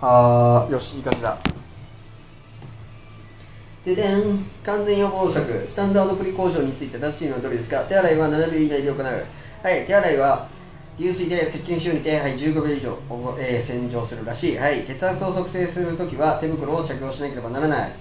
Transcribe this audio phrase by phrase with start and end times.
[0.00, 1.38] あーよしいい感じだ。
[3.84, 5.66] ででん完全予防策。
[5.66, 7.82] スタンダードプリコーションについて正しいのはどれですか？
[7.84, 9.02] 手洗いは7秒以内で行う。
[9.02, 9.12] は
[9.74, 10.48] い手洗いは
[10.98, 12.98] 流水で石鹸塩にて、はい、15秒以上、
[13.38, 17.92] えー、洗浄するらしい、はい、血圧を測定するときは手袋を着用しなければならない。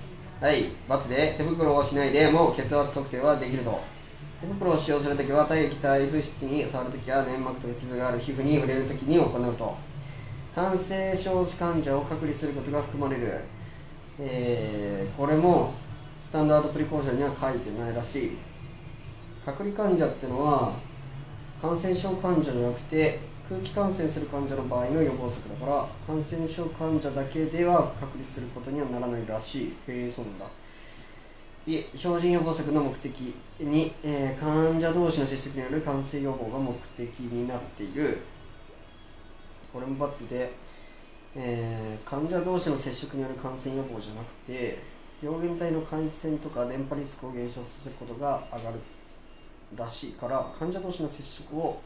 [0.41, 3.79] はい×で手袋をしないでもう血圧測定はできると。
[4.39, 9.86] 手袋を使用するときは体液体物質に触るときは粘膜と傷がある皮膚に触れるときに行うと。
[10.57, 13.41] 感染症患者を隔離することが含まれる。
[14.19, 15.75] えー、これも
[16.27, 18.37] スタンダードプリコーションには書いてないらしい。
[19.45, 20.73] 隔離患者ってのは
[21.61, 29.67] 感染症患者じゃなくて空気感染する患者の場合の予防策だから感染症患者だけでは隔離することにはならないらしい。
[29.87, 30.45] へえそうなんだ。
[31.63, 38.17] 次標準予防策の目的に、えー、患者同士の接触による感染予防が目的になっている。
[39.77, 40.51] これも×で
[41.39, 44.81] えー、患者同士の接触による感染予防じゃなくて
[45.21, 48.79] 病原体の感染とか電波リスクを減少させることが上がる
[49.75, 51.79] らしいから患者同士の接触を、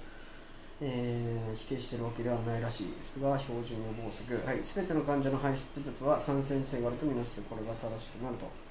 [0.80, 8.71] えー、否定しているわけではないらしいですが標準予防策、はい、全ての患者の排出物は感染性があるとみなすこれが正しくなると。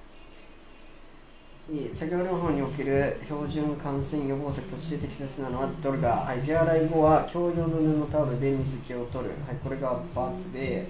[1.95, 10.89] 作業療法における標準感染予防策として適切なのはどれか、はい、手洗い後は共用の布タオルで水気を取る、はい、これが×で。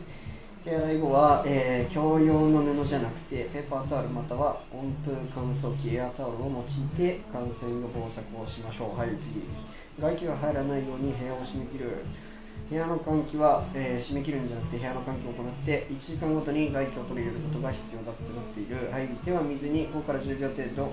[0.62, 8.98] 手洗い後は、えー、共用の布じゃなくてペーパータオルまたは温風乾燥機エアタオルを用いて感染予防策をしましょう。
[8.98, 9.40] はい次。
[9.98, 12.04] 外気が入らないように部屋を閉め切る。
[12.70, 20.92] 部屋の換気は、えー、締め切るんじゃなくて部屋の換気を行って1時間ごとに外気を取り入れることが必要だってなっている、はい、手は水に5から10秒程度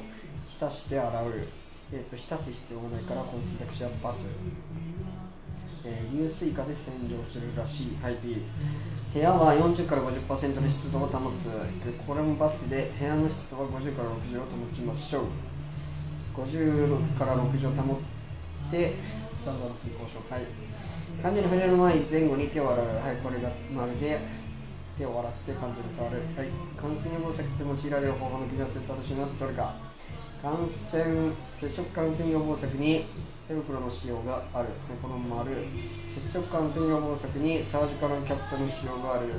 [0.50, 1.34] 浸して洗う、
[1.94, 3.94] えーと、浸す必要がないからこの選択肢は×、
[5.86, 8.42] えー、流水化で洗浄するらしい、はい、次。
[9.14, 11.50] 部屋は40から50%の湿度を保つ。
[12.06, 15.24] これも×で部屋の湿度は50から60を保ちましょう。
[16.42, 17.98] 50から60を保っ
[18.72, 18.96] て
[19.40, 20.77] スタンダードプリコーションはい。
[21.22, 22.86] 患者に触れる前前後に手を洗う。
[22.86, 24.20] はい、これが丸で
[24.98, 26.22] 手を洗って患者に触る。
[26.36, 26.48] はい、
[26.78, 29.76] 感染予防策で用いられる方法の組み合わせ正しいのはどれか。
[30.42, 33.06] 感染、接触感染予防策に
[33.48, 34.70] 手袋の使用がある。
[34.86, 35.52] はい、この丸。
[36.06, 39.34] 接触感染予防策にサージカルキャップの使用がある。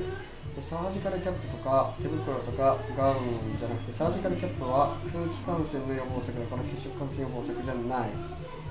[0.61, 8.11] サージカルキャップとか手袋とかガウンじゃなくてサージカルキャップは空気感染の予防策だから接触感染予防策じゃない。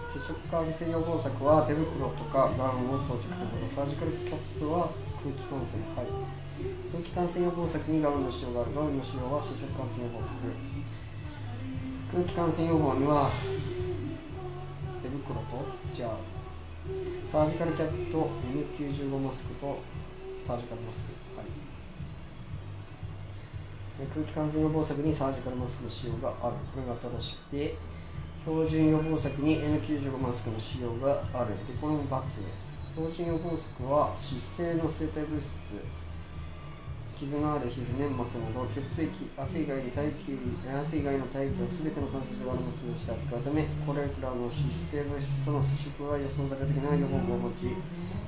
[0.08, 6.08] 接触感染予防策は手袋とかガウンを装着することサージカルキャップは空気感染はい
[6.92, 10.40] 空気感染予防策にガウンの使用があるガウンの使用は接触感染予防策
[12.08, 13.32] 空気感染予防には
[15.04, 16.18] 手袋とじゃあ
[17.28, 18.32] サージカルキャップと
[18.80, 19.80] N95 マスクと
[20.48, 21.48] サージカルマスクはい
[24.08, 27.76] 空気感染予防策にサージカルマスクの使用があるこれが正しくて
[28.48, 31.52] 標準予防策に N95 マスクの使用がある。
[31.68, 32.08] でこれも×
[32.96, 35.52] 標準予防策は湿性の生体物質
[37.20, 47.76] 傷のある皮膚粘膜など血液汗以外に大気汗以外の大気を全ての感染症があるものとして扱うためこれらの湿性物質との接触は予想される的ない予防を持ち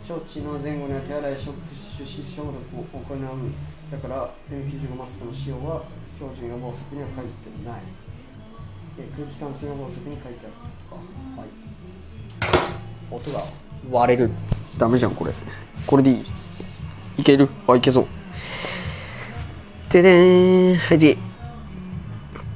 [0.04, 1.56] 処置の前後には手洗い食
[1.96, 3.24] 手指消毒を行う。
[3.88, 5.88] だから N95 マスクの使用は
[6.20, 7.99] 標準予防策には書いてない。
[9.16, 11.50] 空気感染予防策に書いてあったとか、はい、
[13.12, 13.44] 音が
[13.92, 14.32] 割れる。
[14.78, 15.32] ダメじゃんこれ。
[15.86, 16.24] これでいい。
[17.18, 17.50] いける？
[17.68, 18.08] あいけそう。
[19.92, 21.18] ででーんはい次。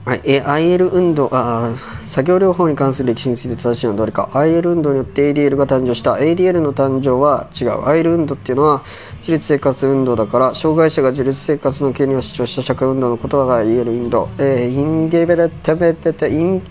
[0.06, 4.30] はい、え IL 運動ああ作業療法に関する歴史について正しいのはどれか。
[4.34, 6.14] IL 運動によって ADL が誕生した。
[6.14, 7.82] ADL の誕生は違う。
[7.86, 8.84] IL 運動っていうのは
[9.22, 16.62] 自立生活運動だから障害者が自立生活の権利を主張した社会運動のことが IL 運動、えー、インデベラタベタタイン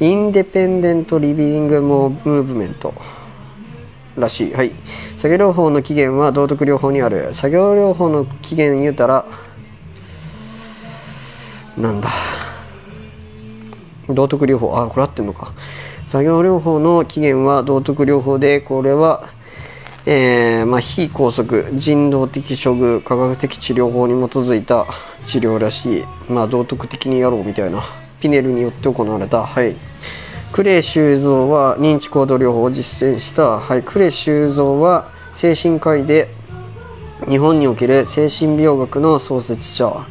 [0.00, 2.92] インデペンデントリビングムーブメント。
[4.16, 4.52] らしい。
[4.52, 4.72] はい。
[5.16, 7.32] 作業療法の起源は道徳療法にある。
[7.32, 9.24] 作業療法の起源言うたら
[11.76, 12.49] なんだ。
[14.14, 14.76] 道徳療法。
[14.76, 15.52] あこれ合ってんのか。
[16.06, 19.28] 作業療法の起源は道徳療法でこれは、
[20.06, 24.86] えー、まあ、非拘束人道的処遇科学的治療法に基づいた
[25.26, 27.84] 治療らしい、まあ、道徳的にやろうみたいな
[28.20, 29.46] ピネルによって行われた。
[29.46, 29.76] はい。
[30.52, 36.34] クレイ修造は認知行動療法を実践した、はい、クレイ修造は精神科医で
[37.28, 40.06] 日本における精神病学の創設者。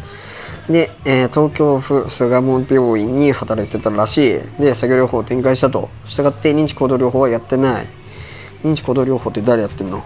[0.69, 4.61] で、えー、東京府巣鴨病院に働いてたらしい。
[4.61, 5.89] で作業療法を展開したと。
[6.05, 7.87] したがって認知行動療法はやってない。
[8.63, 10.03] 認知行動療法って誰やってんの？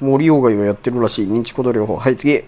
[0.00, 1.26] 森鴎外がやってるらしい。
[1.26, 1.96] 認知行動療法。
[1.96, 2.44] はい次。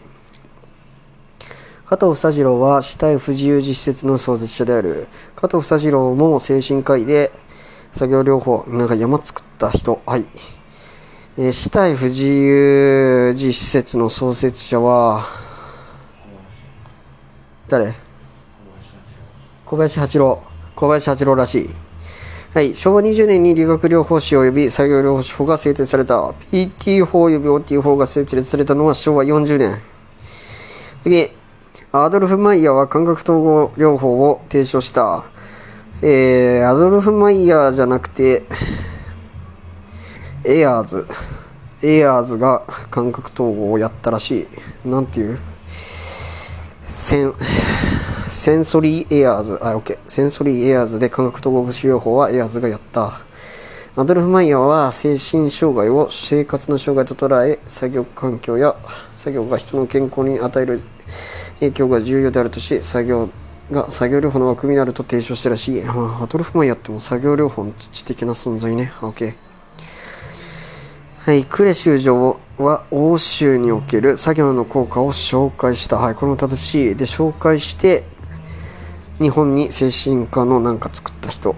[1.87, 5.07] 加藤房次郎は死体不自由実説の創設者である。
[5.37, 7.33] 加藤房次郎も精神科医で
[7.93, 10.03] 作業療法なんか山作った人。
[10.05, 10.27] はい。
[11.39, 15.27] えー、死体不自由実説の創設者は
[17.69, 17.95] 誰？
[19.67, 20.43] 小林八郎
[20.75, 21.71] 小林八郎らしい
[22.55, 22.75] はい。
[22.75, 29.83] 昭和20年に理学療法士及び作業療法士法が制定された PT 法及び OT 法が設立されたのは昭和40年。
[31.03, 31.31] 次。
[31.93, 35.25] アドルフ・マイヤーは感覚統合療法を提唱した。
[36.01, 38.45] えー、アドルフ・マイヤーじゃなくて、
[40.47, 41.07] エアーズ。
[41.83, 44.49] エアーズが感覚統合をやったらし
[44.85, 44.89] い。
[44.89, 45.39] なんていう？
[46.85, 47.35] セン、
[48.31, 49.99] センソリーエアーズ、あ、オッケー。
[50.09, 53.21] センソリーエアーズで感覚統合治療法はエアーズがやった。
[53.97, 58.77] アドルフ・マイヤーは精神障害を生活の障害と捉え、作業環境や
[59.13, 60.83] 作業が人の健康に与える
[61.61, 63.31] 影響が重要であるとし、作業
[63.73, 65.83] が作業療法の枠になると提唱してらしい。
[65.83, 68.93] アドルフ・マイヤーっても作業療法の知的な存在ね。
[69.03, 69.46] オッケー。
[71.27, 75.97] はい、クレ修女は欧州における作業の効果を紹介した。
[75.97, 76.95] はい、これも正しい。
[76.95, 78.05] で、紹介して、
[79.19, 81.57] 日本に精神科のなんか作った人。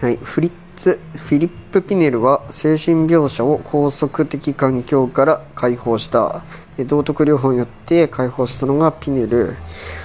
[0.00, 6.42] はい、フリッツ・フィリップ・ピネルは精神病者を拘束的環境から解放した。
[6.78, 9.54] 道徳療法によって解放したのがピネル。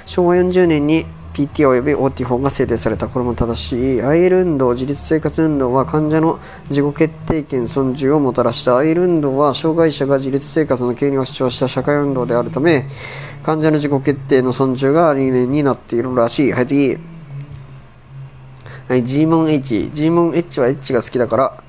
[0.05, 3.07] 昭和40年に PT 及び OT 法が制定された。
[3.07, 4.01] これも正しい。
[4.01, 6.39] アイル運動、自立生活運動は患者の
[6.69, 8.77] 自己決定権尊重をもたらした。
[8.77, 12.87] アイル運動は障害者が自立生活の権利を主張した社会運動であるため、
[13.43, 16.51] 患者の自己決定の尊重が理念になっているらしい。
[16.51, 16.97] はい、次。
[18.87, 19.89] はい、G モン H。
[19.93, 21.63] G モン H は H が好きだから、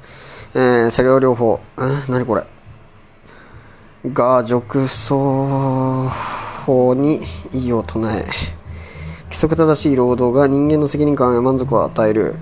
[0.54, 1.60] えー、作業療法。
[1.78, 2.44] え何これ。
[4.12, 6.08] が、褥瘡
[6.66, 7.20] 法に
[7.52, 8.61] 異を唱え。
[9.32, 12.36] 規則正しい労働が人間の責任感や満足を与える。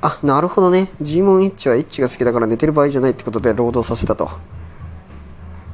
[0.00, 0.88] あ、なるほどね。
[0.98, 4.30] G モン H は H が好きだから寝てる場合じゃないってことで労働させたと。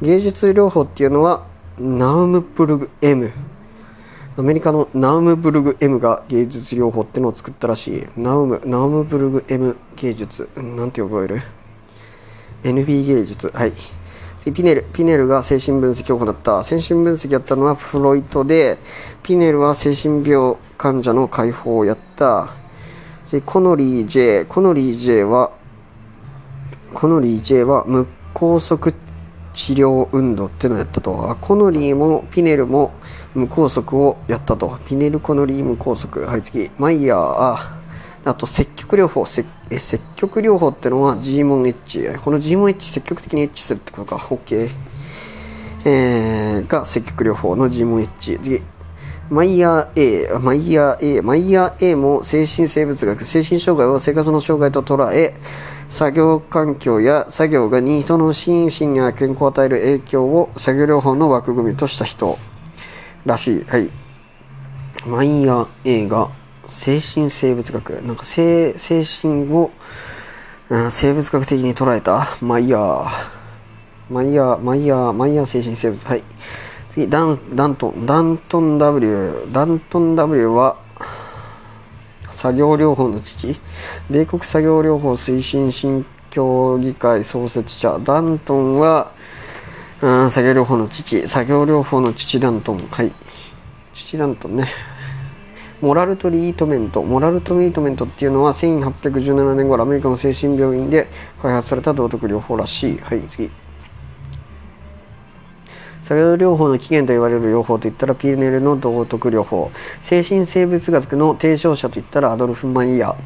[0.03, 1.47] 芸術療法っていうのは、
[1.79, 3.31] ナウムブルグ M。
[4.37, 8.07] アメリカのナウムブルグ M が芸術療法ってのを作ったらしい。
[8.17, 10.49] ナウム、ナウムブルグ M 芸術。
[10.57, 11.43] なんて覚える
[12.65, 13.53] ?NB 芸術。
[13.55, 13.73] はい。
[14.53, 14.85] ピネル。
[14.93, 16.63] ピネルが精神分析を行った。
[16.63, 18.79] 精神分析やったのはフロイトで、
[19.23, 22.55] ピネルは精神病患者の解放をやった。
[23.25, 24.45] 次、コノリー J。
[24.45, 25.53] コノリー J は、
[26.95, 28.93] コノリー J は無拘束
[29.53, 31.37] 治療運動っていうのをやったと。
[31.41, 32.93] コノリーもピネルも
[33.35, 34.79] 無拘束をやったと。
[34.87, 36.27] ピネルコノリー無拘束。
[36.27, 36.71] はい、次。
[36.79, 37.78] マイヤー、
[38.29, 39.25] あ、と積極療法。
[39.25, 42.07] 積え積極療法ってのは G モンエッジ。
[42.23, 44.17] この G モンエッジ積極的にエッジするってことか。
[44.17, 44.71] OK。
[45.85, 48.39] えー、が積極療法の G モンエッジ。
[48.43, 48.63] 次。
[49.31, 55.35] マイヤー A、マイヤー A、マイヤー A も精神生物学、精神障害を生活の障害と捉え、
[55.91, 62.39] 作業環境や作業が人の心身に健康を与える影響を作業療法の枠組みとした人
[63.25, 63.65] らしい。
[63.65, 63.91] はい。
[65.07, 66.31] マイヤー A が
[66.69, 67.91] 精神生物学。
[68.03, 69.71] なんか精精神を、
[70.69, 73.39] うん、生物学的に捉えたマイヤー。
[74.11, 76.07] マイヤー、マイヤー、マイヤー精神生物。
[76.07, 76.23] はい。
[76.89, 78.07] 次、ダン、ダントン。
[78.07, 79.49] ダントン W。
[79.53, 80.77] ダントン W は、
[82.31, 83.59] 作業療法の父、
[84.09, 89.13] 米国作業療法推進新協議会創設者、ダントンは、
[90.01, 93.13] うん、作業療法の父、作業療法の父ダントン、はい。
[93.93, 94.69] 父ダントンね。
[95.81, 97.03] モラルトリートメント。
[97.03, 101.09] モラルトリートメントっていうのは1817年頃アメリカの精神病院で
[101.41, 102.99] 開発された道徳療法らしい。
[102.99, 103.51] はい、次。
[106.09, 109.71] 作業療法の起源と言われる療法といったらピーネルの道徳療法
[110.01, 113.17] 精神生物学の提唱者といったらアドルフ・マイヤー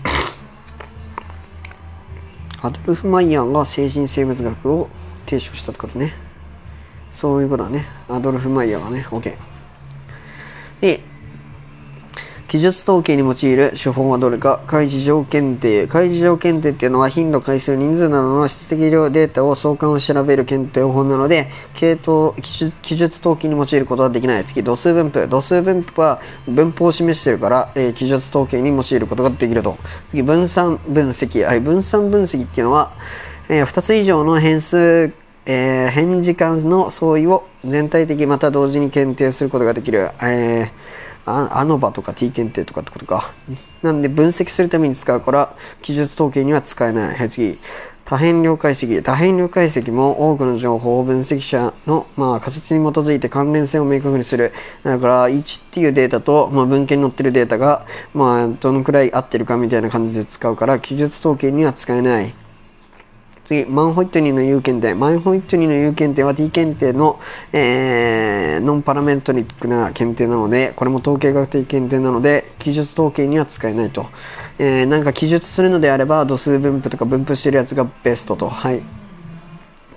[2.66, 4.88] アドルフ・マイヤーが精神生物学を
[5.26, 6.12] 提唱したってことね
[7.12, 9.36] そういうことだねアドルフ・マイヤーがね OK
[10.80, 11.04] で
[12.52, 15.86] 記述統計に用いる手法はどれか開示上検定。
[15.86, 24.44] 開示上検定っていうのは頻度、回数、人数などの質的量データを相関を調べる検定法なので、系統、記述統計に用いることはできない。
[24.44, 25.26] 次、度数分布。
[25.28, 29.78] 度数分布は分布を示しているから、えー、記述統計に用いることができると。
[30.08, 31.46] 次、分散分析。
[31.46, 32.92] はい、分散分析っていうのは、
[33.48, 35.10] えー、2つ以上の変数
[35.44, 40.10] えー、変時間の相違を全体的また同時に検定することができる。
[40.20, 43.32] えーあアノバとか T 検定とかってことか。
[43.82, 47.16] なんで分析するために使うから、記述統計には使えない。
[47.16, 47.58] はい、次。
[48.04, 49.00] 多変量解析。
[49.02, 54.52] 多変量解析も多くの情報を分析者の、まあ、仮説に基づいて関連性を明確にする。
[54.82, 62.34] だから、1っていうデータと、まあ、文献に載ってるデータが、まあ、どのくらい合ってるかみたいな感じで使うから、記述統計には使えない。
[63.52, 64.94] 次、マンホイットニーの有検定。
[64.94, 67.20] マンホイットニーの有検定は T 検定の、
[67.52, 74.06] えー、ノンパラメントリックな検定なので、これも統計学的検定なので、記述統計には使えないと。
[74.58, 78.48] えー、なんか記述するのであれば、度数分布とか分布してるやつがベストと。
[78.48, 78.82] はい。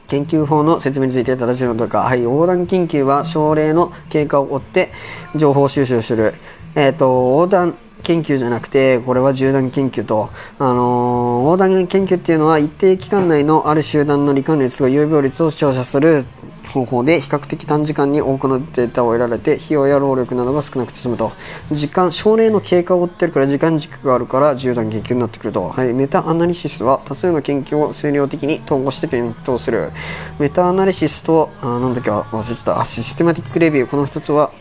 [0.08, 4.92] 研究法の説明について正しいのとか、はい、横断研究は症例の経過を追って
[5.36, 6.36] 情報収集する。
[6.76, 16.26] えっ、ー、と、横断研究じゃなくて、これは縦断研究と、あのー、横断研究っていうのは一定期間内のある集団の罹患率と有病率を調査する
[16.76, 21.32] 方法で比較的短時間に多くのデータを得られて費用や労力などが少なくて済むと。
[21.72, 29.92] 時間症例の経過を追ってるから時間軸があるから縦断研究になってくると、はい、メタアナリシスは多数の研究を数量的に統合して検討する。
[30.38, 32.84] メタアナリシスとあなんだっけ忘れてた。
[32.84, 33.88] システマティックレビュー。
[33.88, 34.52] この2つは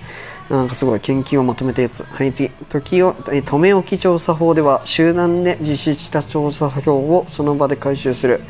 [0.50, 2.04] なんかすごい研究をまとめたやつ。
[2.04, 2.50] はい、次。
[2.68, 8.42] 時を、え止め置き調査法では、集団で実施した調査表をその場で回収する。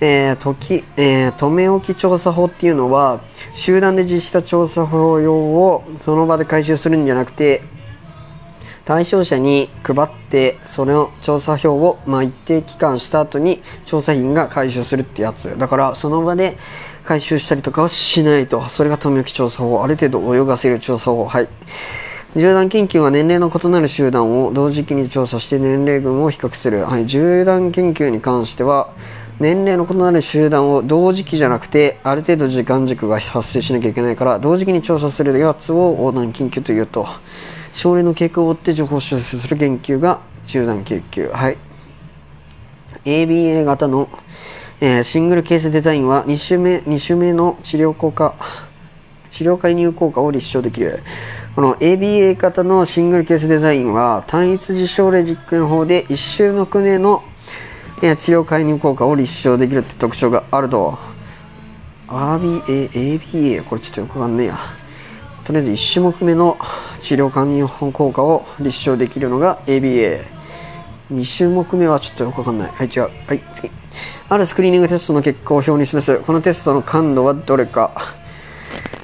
[0.00, 3.20] えー、時、えー、止め置き調査法っていうのは、
[3.54, 7.62] 集団で実施した調査法用をその場で回収するんじゃなくて、
[8.88, 16.56] 対象者に配ってそれの調査票を、まあ、一定期間した後に調査員が回収するってやつだからその場で
[17.08, 18.68] 回収したりとかはしないと。
[18.68, 19.82] それが富き調査法。
[19.82, 21.24] ある程度泳がせる調査法。
[21.24, 21.48] はい。
[22.34, 26.82] 縦断研究は年齢の異なる集団を同時期に調査して年齢群を比較する。
[26.82, 27.06] はい。
[27.06, 28.92] 縦断研究に関しては、
[29.40, 37.08] 年齢の異なる集団を同時期じゃなくて、ある程度時間軸が発生しなきゃいけないから、同時期に調査するやつを横断研究というと、
[37.72, 41.32] 症例の経過を追って情報収集する研究が中断研究。
[41.32, 41.56] はい。
[43.06, 44.10] ABA 型の
[44.80, 48.34] えー、シングルケースデザインは2種目 ,2 種目の治療効果
[49.30, 51.02] 治療介入効果を立証できる。
[51.54, 57.24] この ABA 型のシングルケースデザインは単一実証例実験法で1種目目の、
[58.00, 60.98] えー、治療介入効果を立証できるって特徴があると。
[62.06, 64.58] RBA、ABA これちょっとよくわかんねえや。
[65.44, 66.56] とりあえず1種目目の
[67.00, 72.70] 治療介入効果を立証できるのが ABA2 種目目はちょっとよくわかんない。
[72.70, 73.10] はい違う。
[73.26, 73.77] はい次。
[74.30, 76.18] あるスクリーニングテストの結果を表に示す。
[76.20, 78.14] このテストの感度はどれか。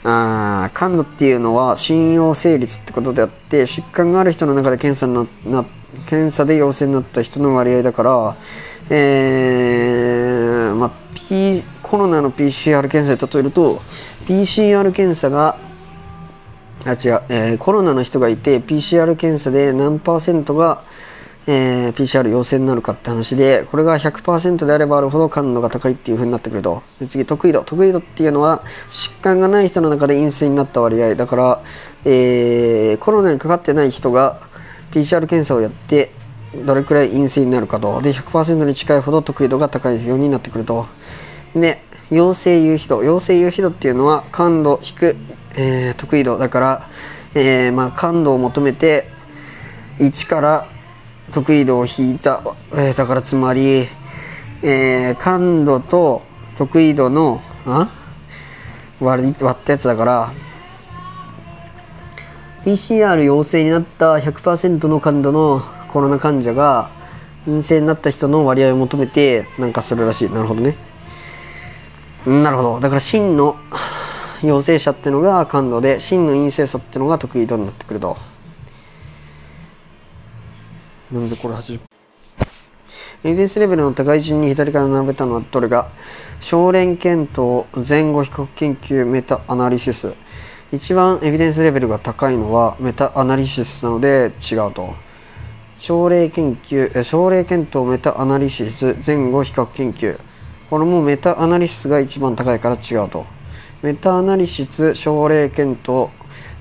[0.06, 5.64] あ感度っていうのは信用成立ってことであって、疾患がある人の中で検査なな
[6.06, 8.36] 検査で陽性になった人の割合だから、
[8.90, 13.80] えー、まあ、P、コロナの PCR 検査で例えると、
[14.26, 15.58] PCR 検査が、
[16.84, 16.96] あ、違う、
[17.30, 20.82] えー、コロナの人がいて、PCR 検査で何パーセントが、
[21.46, 26.82] えー、PCR 陽性になるかって話で、これが100%であればあるほど感度が高いっていう風になってくると。
[27.00, 27.62] で次、得意度。
[27.64, 31.14] 得意度っていうのは、疾患がない人の中で陰性になった割合。
[31.16, 31.62] だから、
[32.06, 34.40] えー、コロナにかかってない人が
[34.92, 36.12] PCR 検査をやって、
[36.64, 38.00] どれくらい陰性になるかと。
[38.00, 40.86] で、100%に近いほど得意度が高いようになってくると。
[41.54, 43.02] で、陽性有比度。
[43.02, 45.16] 陽性有比度っていうのは、感度引く、
[45.56, 46.38] えー、得意度。
[46.38, 46.88] だから、
[47.34, 49.10] えー、まあ、感度を求めて、
[49.98, 50.68] 1から
[51.32, 53.88] 得意度を引いた、えー、だからつまり、
[54.62, 56.22] えー、感度と
[56.56, 57.90] 得意度のあ？
[59.00, 60.32] 割割ったやつだから
[62.64, 65.62] PCR 陽性になった100%の感度の
[65.92, 66.90] コロナ患者が
[67.44, 70.30] 陰性になった人の割合を求めてなんかするらしい。
[70.30, 70.76] なるほどね。
[72.26, 72.80] なるほど。
[72.80, 73.56] だから真の
[74.42, 78.16] 陽性者ってのが感度で真の陰性者ってのが得意度になってくると。
[81.14, 81.78] なんでこれ80
[83.22, 85.88] エビデンスレベルの高い順に左から並べたのはどれが？
[86.40, 90.12] 少連検討前後比較研究メタアナリシス。
[90.72, 94.92] 一番エビデンスレベルが高いのはメタアナリシスなので違うと。
[95.78, 100.18] 症例研究症例検討メタアナリシス前後比較研究
[100.68, 103.24] これもメタアナリシスが一番高いから違うと。
[103.82, 106.08] メタアナリシス症例検討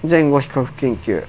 [0.07, 1.25] 前後比較研究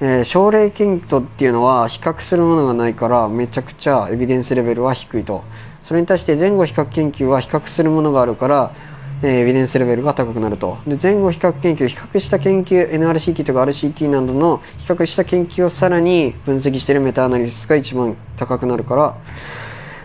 [0.00, 5.42] えー、症例検討っていうのは比較するものがないからめちゃくちゃエビデンスレベルは低いと
[5.82, 8.74] それに対して前後比較研究は比較するものがあるから、
[9.22, 19.16] えー、エビデンスレベルが高くなるとで前後比較研究比較した研究 NRCT とか RCT などの比較した研究をさらに分析しているメタアナリスが一番高くなるから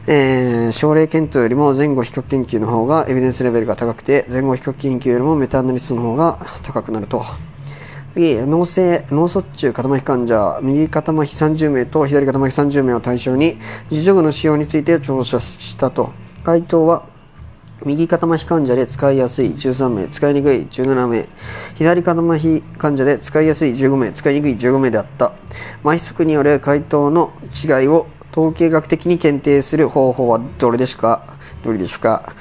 [0.08, 7.24] えー、症例検討よりも前後比較研究の方がエビデンスレベルが高くて前後比較研究よりもメタアナリスの方が高くなると。
[8.14, 13.58] 次、脳性、脳卒中肩麻痺患者、右肩麻痺30名と左肩麻痺30名を対象に、
[13.90, 16.12] 自助具の使用について調査したと。
[16.44, 17.04] 回答は
[17.86, 21.28] 右肩麻痺患者で使いやすい13名、使いにくい17名、
[21.76, 25.32] 左肩麻痺患者で使いやすい15名、使いにくい15名であった。
[25.84, 27.32] 麻痺速による回答の
[27.64, 31.24] 違いを統計学的に検定する方法はどれでしょうか？
[31.64, 32.34] どれでしょうか？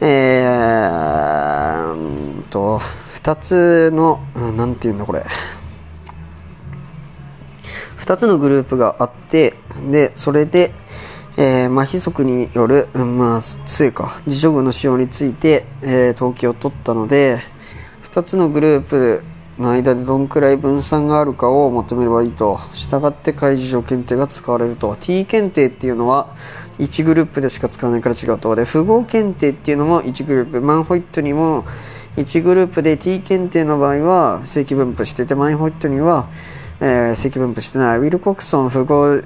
[0.00, 2.80] えーと、
[3.26, 4.20] 2つの、
[4.56, 5.26] なんていうんだこれ。
[7.98, 9.54] 2つのグループがあって、
[9.90, 10.72] で、それで、
[11.36, 17.40] えー、麻痺速による、まあ、杖か、自助具の使用について、えー、統計を取ったので、
[18.04, 19.24] 2つのグループ
[19.58, 22.60] の間でどんくらい分散があるかを求めればいいと。
[22.74, 24.96] 従って開示上検定が使われると。
[25.00, 26.28] T 検定っていうのは
[26.78, 28.54] 1グループでしか使わないから違うと。
[28.54, 30.60] で、符号検定っていうのも1グループ。
[30.60, 31.64] マンホイットにも
[32.16, 36.28] 1グループで T 検定の場合は正規分布してて、マンホイットには
[36.78, 37.98] えー、積分布してない。
[37.98, 39.22] ウィルコクソン符号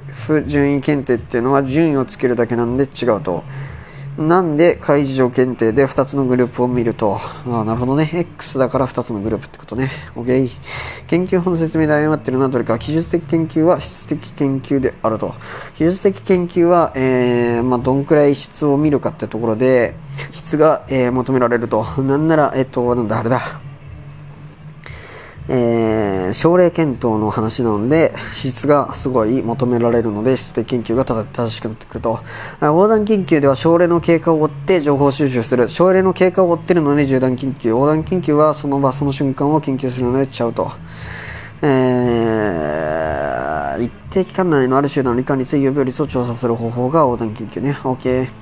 [0.47, 3.43] 順位検定っていうのは順位をつけるだけなんで違うと。
[4.21, 7.17] なんで、開示上検定で2つのグループを見ると。
[7.17, 8.11] ああ、なるほどね。
[8.13, 9.91] X だから2つのグループってことね。
[10.15, 10.51] OK。
[11.07, 12.77] 研究本説明で誤ってるのはどれか。
[12.77, 15.35] 技術的研究は質的研究であると。
[15.79, 19.95] 技術的研究は、えー、まあ、どんくらい質を見るかってところで、
[20.33, 21.83] 質が、えー、求められると。
[22.03, 23.70] なんなら、えっと、なんだ、あれだ。
[25.53, 32.21] えー、症例検討の話なので質がすごい求められるので質的研究が正しくなってくると
[32.61, 40.71] 横断研究では症例の経過を追って情報収集する症例の経過を追ってるので縦断研究横断研究はその場その瞬間を研究するのでちゃうと
[41.63, 47.73] えー、一定期間内のある集団の理解率、有病率を調査する方法が横断研究ね。
[47.83, 48.40] OK。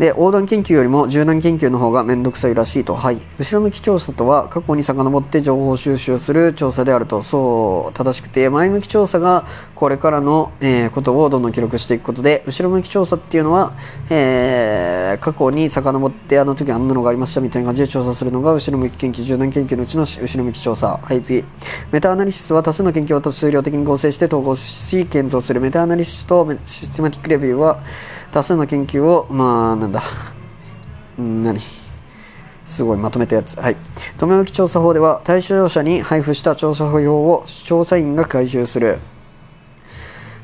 [0.00, 2.94] で、横断研究よりも縦断研究の方がめんどくさいらしいと。
[2.94, 3.20] はい。
[3.38, 7.22] 後ろ向き調査とは、過去に遡って情報収集する調査であると。
[7.22, 13.74] そう、正しくて、前向き調査がこれからの、えー、ことをどんどん記録していくことで、後ろ向き調査っていうのは、
[14.08, 20.98] えー、過去に遡ってあの時あんなのがありましたみたいな感じで調査するのが、後ろ向き研究、縦断研究のうちの後ろ向き調査。
[21.02, 21.44] はい、次。
[21.92, 27.80] メタアナリシスは多数の研究を数量的に合成して統合し、検討するメタアナリシスとシステマティックレビューは、
[28.32, 30.02] 多数の研究を、まあ、なんだ、
[31.18, 31.58] 何？
[32.64, 33.58] すごいまとめたやつ。
[33.58, 33.76] はい。
[34.18, 39.00] 留め置き調査法では、対象者に配布した調査法を調査員が回収する。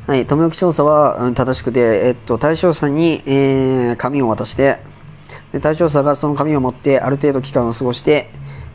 [0.09, 0.27] はい。
[0.27, 4.79] 留め置き調査は、正しくて、えっと、対象者に、えー、紙を渡して、
[5.53, 8.31] で対象者がその紙を持ってある程度期間を過ごして、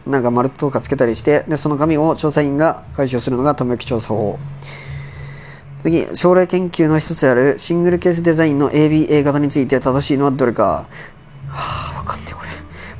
[0.08, 4.40] なんか丸とかつけたりして、で、その紙を調査員が回収するのが留め置き調査法。
[5.82, 10.64] 次、将来研究の一つであるシングルケースデザインの ABA 型について正しいのはどれか。
[10.64, 12.50] はあ、わかんねえ、これ。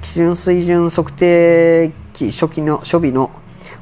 [0.02, 3.30] 基準水準測定期初期の、初備の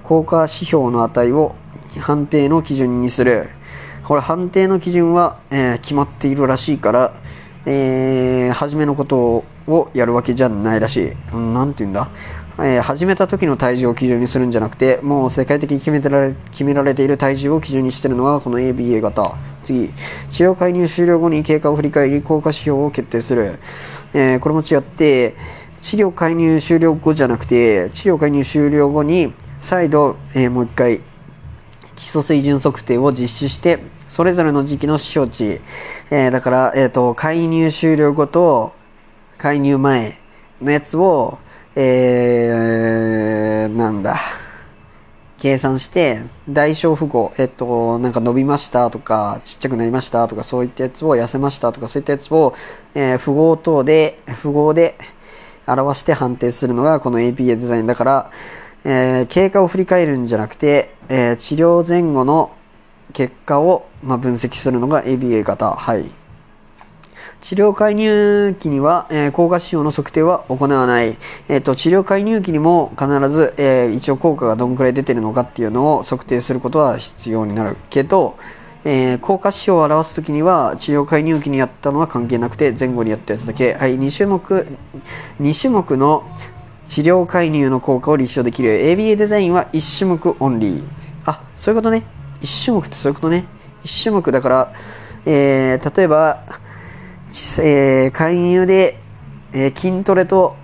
[0.03, 1.55] 効果指標の値を
[1.99, 3.49] 判定の基準にする。
[4.03, 7.13] これ判定の基準は、えー、決まっているらしいから、
[7.65, 11.12] えー、初めのことをやるわけじゃないらしい。
[11.33, 12.09] うん、なんて言うんだ？
[12.61, 19.35] えー、始めた時の体重を基準にするんじゃなくて、もう世界的に決めてられ決められている体重を基準にしているのはこの ABA 型。
[19.63, 19.91] 次、
[20.29, 23.59] 治療介入終了後に経過を振り返り、効果指標を決定する。
[24.13, 25.35] えー、これも違って、
[25.81, 31.01] 治療介入終了後じゃなくて、治療介入終了後に再度、えー、もう一回、
[31.95, 35.61] 基礎水準測定を実施して、それぞれの時期の指標値、
[36.09, 38.73] えー、だから、えっ、ー、と、介入終了後と
[39.37, 40.17] 介入前
[40.61, 41.37] のやつを、
[41.75, 44.17] えー、なんだ、
[45.39, 52.53] 計算して、大小符号、えっと、なんか伸びましたとか、ちっちゃくなりましたとか、そういったやつを痩せましたとか、そういったやつを、
[52.95, 54.97] えー、符号等で、符号で
[55.67, 58.32] 表して判定するのがこの APA デザインだから、
[58.84, 62.51] えー、経過を振り返るんじゃなくて、えー、治療前後の
[63.13, 65.71] 結果を、まあ、分析するのが ABA 型。
[65.71, 66.10] はい。
[67.41, 71.17] 治療介入期には、えー、効果指標の測定は行わない。
[71.47, 78.38] えっ、ー、と、治療介入期にも必ず、えー、一応効果がどんくらい出てるのかっていうのを測定することは必要になるけど、
[78.86, 83.73] えー、効果指標を表すときには治療介入期にやったのは関係なくて前後にやったやつだけ。
[83.73, 84.67] はい、2種目、
[85.39, 86.23] 2種目の
[86.88, 90.84] 治療介入の効果を立証できる ABA デザインは1種目オンリー。
[91.25, 92.04] あ、そういうことね。
[92.41, 93.45] 1種目ってそういうことね。
[93.84, 94.73] 1種目だから、
[95.25, 96.43] えー、例えば、
[97.61, 98.99] えー、勧誘で、
[99.53, 100.55] えー、筋トレと、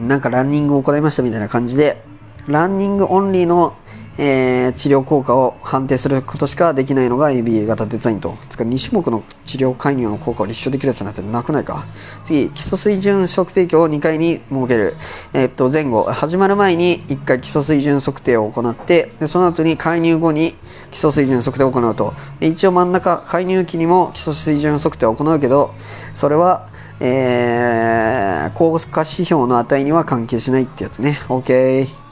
[0.00, 2.04] なんかランニングを行いましたみたいな感じで、
[2.46, 3.76] ランニングオンリーの、
[4.18, 8.36] えー、治療効果を判定することしかできないのが ABA 型デザインと。
[8.48, 11.86] つか2種目の治療介入の効果を立証できるやつなんてなくないか。
[12.24, 14.96] 次、基礎水準測定器を2回に設ける。
[15.32, 20.54] えー、っと、前後、始まる前に1回基礎水準測定を行って、でその後に介入後に
[20.90, 22.14] 基礎水準測定を行うと。
[22.40, 25.74] で一応真ん中、介入期にも基礎水準測定を行うけど、
[26.14, 26.68] それは、
[27.00, 31.20] えー、効果指標の値には関係しないってやつね。
[31.28, 32.05] OK。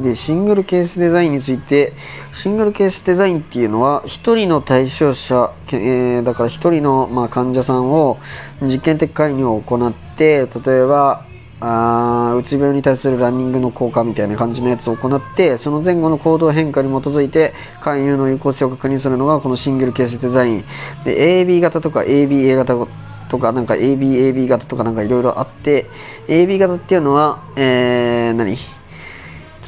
[0.00, 1.92] で、シングルケースデザインについて、
[2.32, 8.18] シングルケースデザインっていうのは、1人の対象者、えー、だから1人の、まあ、患者さんを
[8.62, 11.26] 実験的介入を行って、例えば、
[11.62, 20.64] あうつ病に対するランニングの効果みたいな感じのやつを行ってその前後の行動変化に基づいて介入の有効性を確認するのがこのシングルケースデザイン。
[21.04, 22.86] で AB 型とか ABA 型
[23.28, 25.86] とかなんか ABAB 型とかなんかいろいろあって
[26.28, 28.56] AB 型っていうのは、えー、何？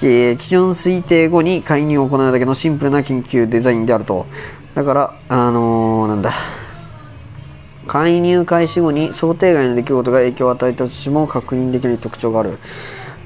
[0.03, 4.27] 基準推定後に介入を行うだけのシンプルな研究デザインであると。
[4.75, 6.33] だから、あのー、なんだ。
[7.87, 12.59] 介入開始後に想定外の出来事が影響を与えたとしても確認できる特徴がある。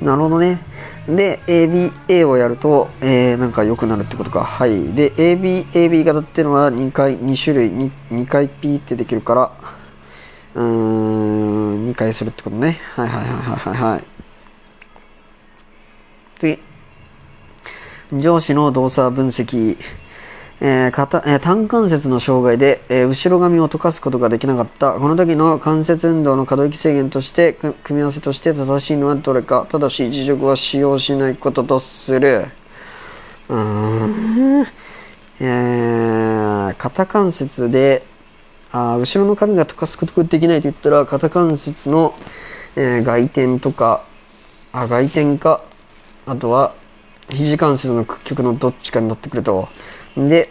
[0.01, 0.61] なるほどね。
[1.09, 4.45] で、ABA をやると、えー、なんか良くなるってことか。
[4.45, 4.93] はい。
[4.93, 9.53] で、AB、AB 型っていうのは2回、2種類、2, 2回ピーってできるから、
[10.55, 12.81] うーん、2回するってことね。
[12.95, 14.16] はいはいはいはいはい。
[18.13, 19.77] 上司の動作分析。
[20.59, 24.95] えー肩えー、単関節の障害で、えー、後ろ髪を溶かすことができなかった。
[24.95, 29.67] この時の関節運動の可動域制限として、組み合わせとして正しいのはどれか。
[29.69, 32.47] ただし、自助は使用しないこととする。
[33.51, 34.67] うーん。
[35.41, 38.07] えー、肩関節で、
[38.73, 42.15] あ後ろの髪が溶かすことができないと言ったら、肩関節の、
[42.77, 44.05] えー、外転とか、
[44.73, 45.63] あ、外転か、
[46.25, 46.75] あとは、
[47.31, 49.69] 肘関節の屈曲のどっちかになってくると。
[50.17, 50.51] で、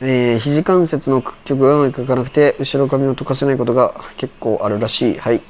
[0.00, 5.18] えー、肘関節の屈曲がうまくいかなくて、後ろ髪を溶かせないことが結構あるらしい。
[5.18, 5.40] はい。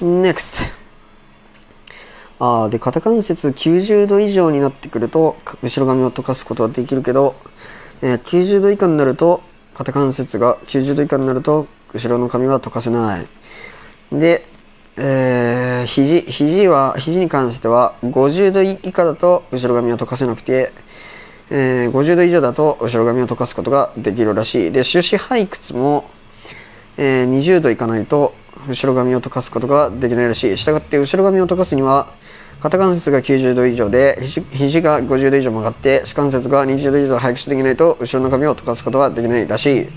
[0.00, 0.72] NEXT。
[2.40, 7.36] あ、で、肩関節90度以上になってくると、後ろ髪を溶かすことはできるけど、
[8.02, 9.42] えー、90度以下になると、
[9.74, 13.26] 肩関節が90度以下になると、後ろの髪は溶かせない。
[14.10, 14.46] で、
[14.96, 20.72] えー、肘、肘は、肘に関しては、50度以下だと後ろ髪を溶かせなくて、
[21.50, 24.72] えー、50度以上だと後ろ髪を溶かすことができるらしい。
[24.72, 26.08] で、手指背屈も、
[26.96, 28.34] えー、20度いかないと
[28.68, 30.56] 後ろ髪を溶かすことができないらしい。
[30.56, 32.14] したがって後ろ髪を溶かすには、
[32.60, 34.18] 肩関節が90度以上で、
[34.52, 39.88] 肘が50度以上曲がって、主関節が20度以上背屈できないと後ろの髪を溶かすことができないらしい。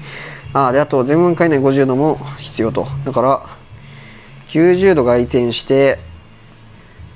[0.54, 2.88] あで、あと前腕回内50度も必要と。
[3.06, 3.57] だから、
[4.50, 6.00] 90度外転して、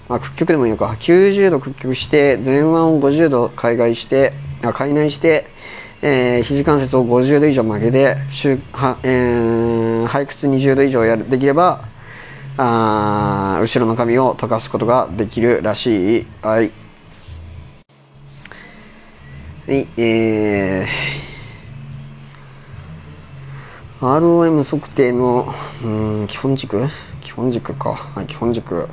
[0.10, 0.98] まあ、屈曲でもいいのか。
[1.00, 5.48] 90度屈曲して、前腕を50度海外して、あ、海内して、
[6.02, 8.18] えー、肘関節を50度以上曲げて、
[8.74, 11.88] はえー、背屈20度以上やるできれば、
[12.58, 16.28] あ後ろの髪を溶かすことができるらしい。
[16.42, 16.72] はい。
[19.68, 25.88] はい、えー、ROM 測定の、う
[26.24, 26.88] ん、基本軸
[27.22, 28.12] 基本軸か。
[28.16, 28.90] はい、基本軸。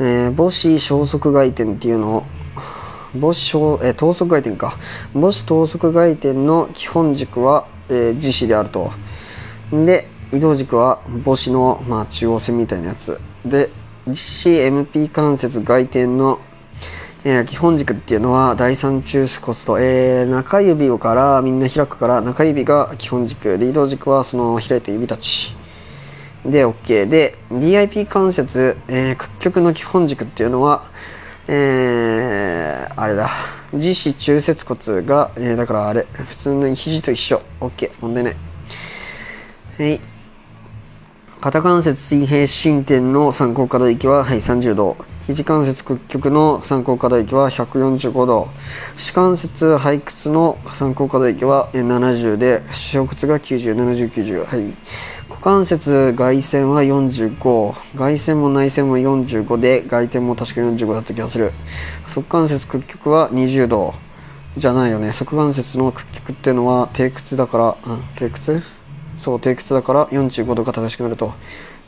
[0.00, 2.24] えー、母子消息外転っていうのを、
[3.14, 4.76] 母子小、えー、等速外転か。
[5.14, 8.92] 母子等速外転の基本軸は、えー、自子であると。
[9.72, 13.18] で、移動軸は母子の、まあ、中央線みたいなやつ。
[13.44, 13.70] で、
[14.06, 16.40] 自子 MP 関節外転の、
[17.24, 25.54] えー、基本軸っていうのは第三中枢骨と、えー、中指をからみんな開くから中指が基本軸で移動軸はその開いた指たち
[26.44, 30.90] で OK で DIP 関節、えー、屈曲の基本軸っていうのは
[31.48, 33.30] えー、あれだ。
[33.72, 37.42] 自子中節骨が、えー、だからあれ普通の肘と一緒。
[37.60, 38.36] OK 問題ない。
[39.78, 40.00] はい。
[41.40, 44.96] 肩関節水平伸展の参考可動域は、はい、30度。
[45.26, 48.48] 肘関節屈曲の参考可動域は145度。
[48.96, 52.62] 主関節背屈の参考可動域は70で。
[52.72, 54.74] 小屈が907090はい。
[55.42, 61.52] 関節外旋は45外旋も内旋も45で外転も確か45だった気がする。
[62.06, 63.92] 側関節屈曲は20度。
[64.56, 65.12] じゃないよね。
[65.12, 68.62] 側関節の屈曲っていうのは低屈だから、うん、低屈？
[69.16, 71.32] そう低屈だから45度が正しくなると。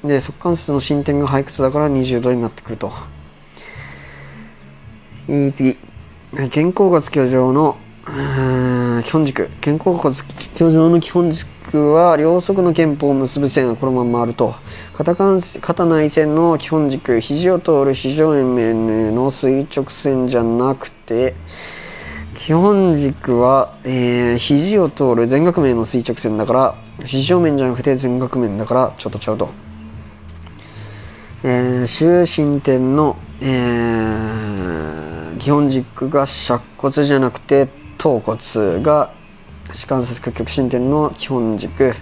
[0.03, 2.93] で側関節の進展が背屈だから20度になってくると。
[5.29, 5.77] いい次。
[6.33, 9.49] 肩甲骨居上の、基本軸。
[9.63, 10.15] 肩甲骨
[10.57, 14.55] 橋上の基本軸は両側の肩峰を結ぶ線がこのままあると。
[14.93, 17.21] 肩関肩内線の基本軸。
[17.21, 21.35] 肘を通る四条円面の垂直線じゃなくて
[22.35, 26.75] 基本軸は、えー、肘を通る全額面の垂直線だから
[27.07, 29.51] 四条面じゃなくて全額面だからちょっとちゃうと。
[31.43, 39.13] えー、終身点の、えー、基本軸が尺骨じゃなくて頭骨が
[39.73, 41.95] 歯関節屈曲伸点の基本軸。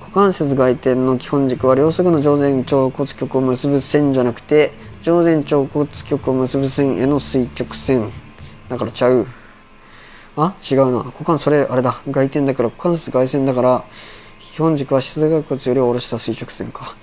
[0.00, 4.72] 股関節外転の基本軸は両側の上前腸骨極を結ぶ線じゃなくて
[5.04, 8.12] 上前腸骨極を結ぶ線への垂直線。
[8.68, 9.26] だからちゃう。
[10.36, 10.54] あ？
[10.68, 11.04] 違うな。
[11.04, 12.00] 股関それあれだ。
[12.10, 13.84] 外転だから股関節外旋だから
[14.52, 16.96] 基本軸は膝外骨より下ろした垂直線か。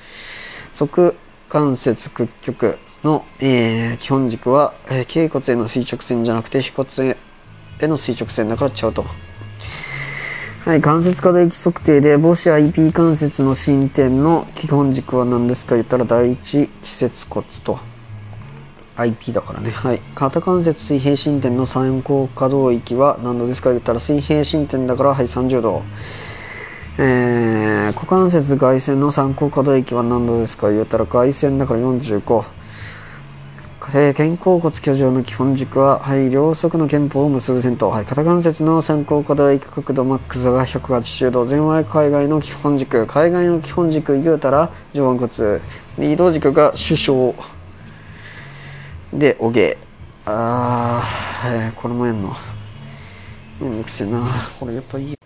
[0.71, 1.15] 側
[1.50, 7.17] 関節屈曲の、えー、基本軸は、えー、頸骨への垂直線じゃなくて腓骨へ
[7.85, 9.05] の垂直線だからちゃうと。
[10.65, 17.79] はい、関節可動域測定で母子 IP 関節の進展の基本軸は何ですか言ったら第一季節骨と
[18.97, 19.69] IP だからね。
[19.69, 20.01] はい。
[20.15, 25.83] 肩関節水平進展の参考可動域は何度ですか言ったら水平進展だからはい30度。
[26.99, 32.57] えー、股関節外旋の参考可動域は何度ですか言ったら外旋だから45。
[33.89, 45.62] 肩甲骨居上の基本軸は、はい、両側の肩峰を結ぶ線と、はい、肩関節の参考可動域角度マックスが180度、前腕海外の基本軸、海外の基本軸言うたら上腕骨、
[46.13, 47.34] 移動軸が主将。
[49.13, 49.78] で、おげ。
[50.26, 52.36] あー、えー、これもやんの。
[53.62, 54.28] めんどくせえな。
[54.60, 55.16] これやっぱいい。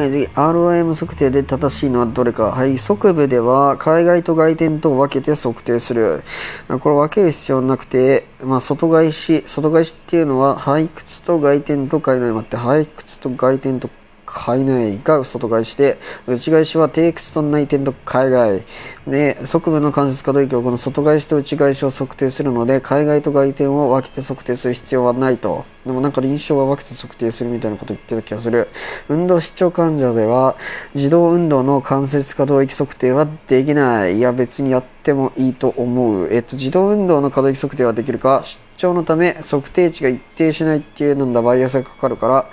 [0.00, 2.44] はい、次、ROM 測定で正しいのはどれか。
[2.44, 6.22] はい、側部では、海外と外転と分けて測定する。
[6.68, 13.90] これ分ける必要なくて、まあ、外返し、外返しっていうのは、背屈と外転と海外もあって、背屈と外転と
[14.32, 18.62] 海内が外返しで、内返しは低屈と内転と海外。
[19.06, 25.64] で、側部の関節可動域をこの外返しと内返しを測定するので、海外と外転を分けて測定する必要はないと。
[25.84, 28.68] でもなんか臨床は分けて測定するみたいなこと言ってた気がする。
[29.08, 30.56] 運動失調患者では、
[30.94, 34.18] 自動運動の関節可動域測定はできない。
[34.18, 36.28] いや、別にやってもいいと思う。
[36.30, 42.46] えっと、自動運動の可動域測定はできるか、失調のため測定値が一定しないっていうなんだバイアスがかかるから、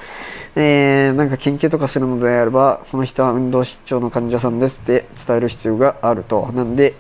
[0.60, 6.52] えー、なんか研究とかするのであれば、この人は運動失調の患者さんですって伝える必要があると。
[6.52, 6.96] なんで、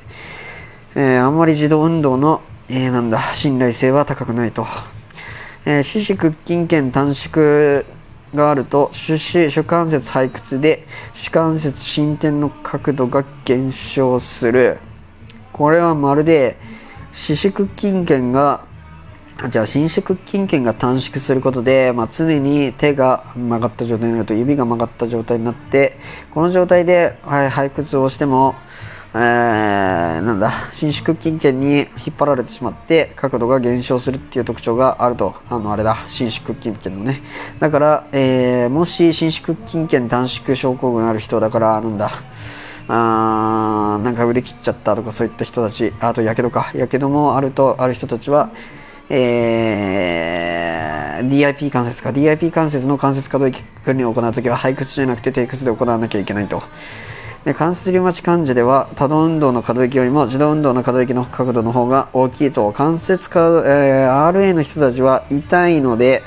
[0.93, 4.67] えー、あんまり自動運動の、えー、なんだ、信頼性は高くないと。
[5.65, 7.83] えー、四肢屈筋腱短縮
[8.35, 14.77] があると、主肢、主関節背屈で、主関節進展の角度が減少する。
[15.51, 16.57] これはまるで、
[17.11, 18.66] 四肢屈筋腱が
[19.49, 25.99] じゃあ、伸縮筋腱が短縮することで、まあ、常に手が曲がった状態になると指が曲がった状態になって、
[26.31, 28.55] この状態で、はい、背屈をしても、
[29.13, 35.35] えー、なんだ、伸縮筋腱に引っ張られてしまって、角度が減少するっていう特徴があると。
[35.49, 37.21] あの、あれだ、伸縮筋腱のね。
[37.59, 42.09] だから、えー、もし伸縮筋腱短縮症候群ある人だから、なんだ、
[42.89, 46.71] あーなんか売り切っちゃったとかそういった人たち、あと、やけどか。
[46.73, 48.49] やけどもあると、ある人たちは、
[49.09, 52.09] えー、DIP 関節か。
[52.09, 56.61] DIP 関節の関節可動域訓練を行うときは背屈じゃなくて低屈で行わなきゃいけないと。
[57.45, 62.71] で関節リウマチ患者では多動運動の可動域よりも自動運動の可動域の角度の方が大きいと。
[62.73, 66.23] 関節可、えー、RA の人たちは痛いので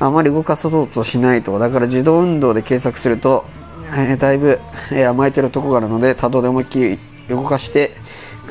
[0.00, 1.58] あまり動かそうとしないと。
[1.60, 3.44] だから自動運動で計測すると、
[3.92, 4.58] えー、だいぶ、
[4.90, 7.92] えー、甘えてるとこがあるので多動で思いっきり動かして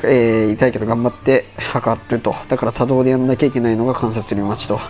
[0.04, 2.34] えー、痛いけど頑張って測ると。
[2.48, 4.80] だから多動でやんなきゃいけないのが関節リウマチと。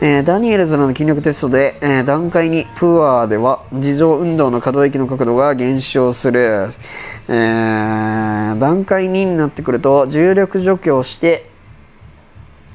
[0.00, 6.68] えー、ダニエルズの筋力テストで、えー、段階にプアでは自動運動の可動域の角度が減少する。
[7.28, 11.50] えー、段階2になってくると重力除去をして、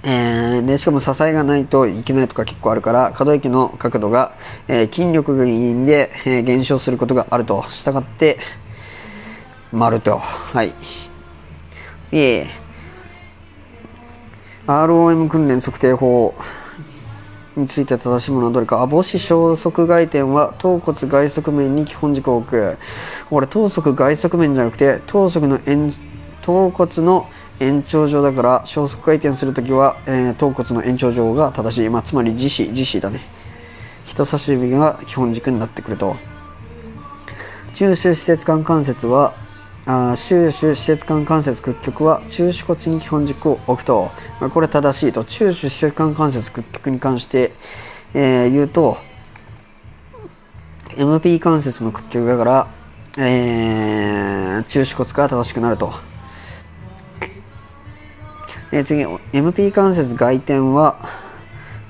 [0.03, 4.33] え、でしかも支えがないといけないとか結構あるから可動域の角度が、
[4.67, 8.37] え、筋力が原因で、え、減少することがあると従って
[9.71, 10.73] 丸とはい。
[12.13, 12.47] いえ
[14.67, 16.35] ROM 訓練測定法
[17.55, 18.77] について正しいものはどれか。
[18.87, 22.77] 母子消息外転は頭骨外側面に基本軸を置く。
[23.31, 25.91] これ頭側外側面じゃなくて頭側の延
[26.43, 27.27] 頭骨の
[27.59, 31.89] 延長上だから消息回転するときは、えー、頭骨の延長上が正しい。
[31.89, 33.21] まあ、つまり自死、自死だね。
[34.05, 36.15] 人差し指が基本軸になってくると。
[37.73, 39.33] 中枢施設間関節は
[39.85, 47.51] あ収支施設間関節屈曲は中手骨に基本軸を置くと、まあ、これ正しいと中手施設間関節屈曲に関して、
[48.13, 48.97] えー、言うと
[50.95, 52.67] MP 関節の屈曲だから、
[53.17, 55.93] えー、中手骨が正しくなると。
[58.71, 60.97] で次、MP 関節外転は、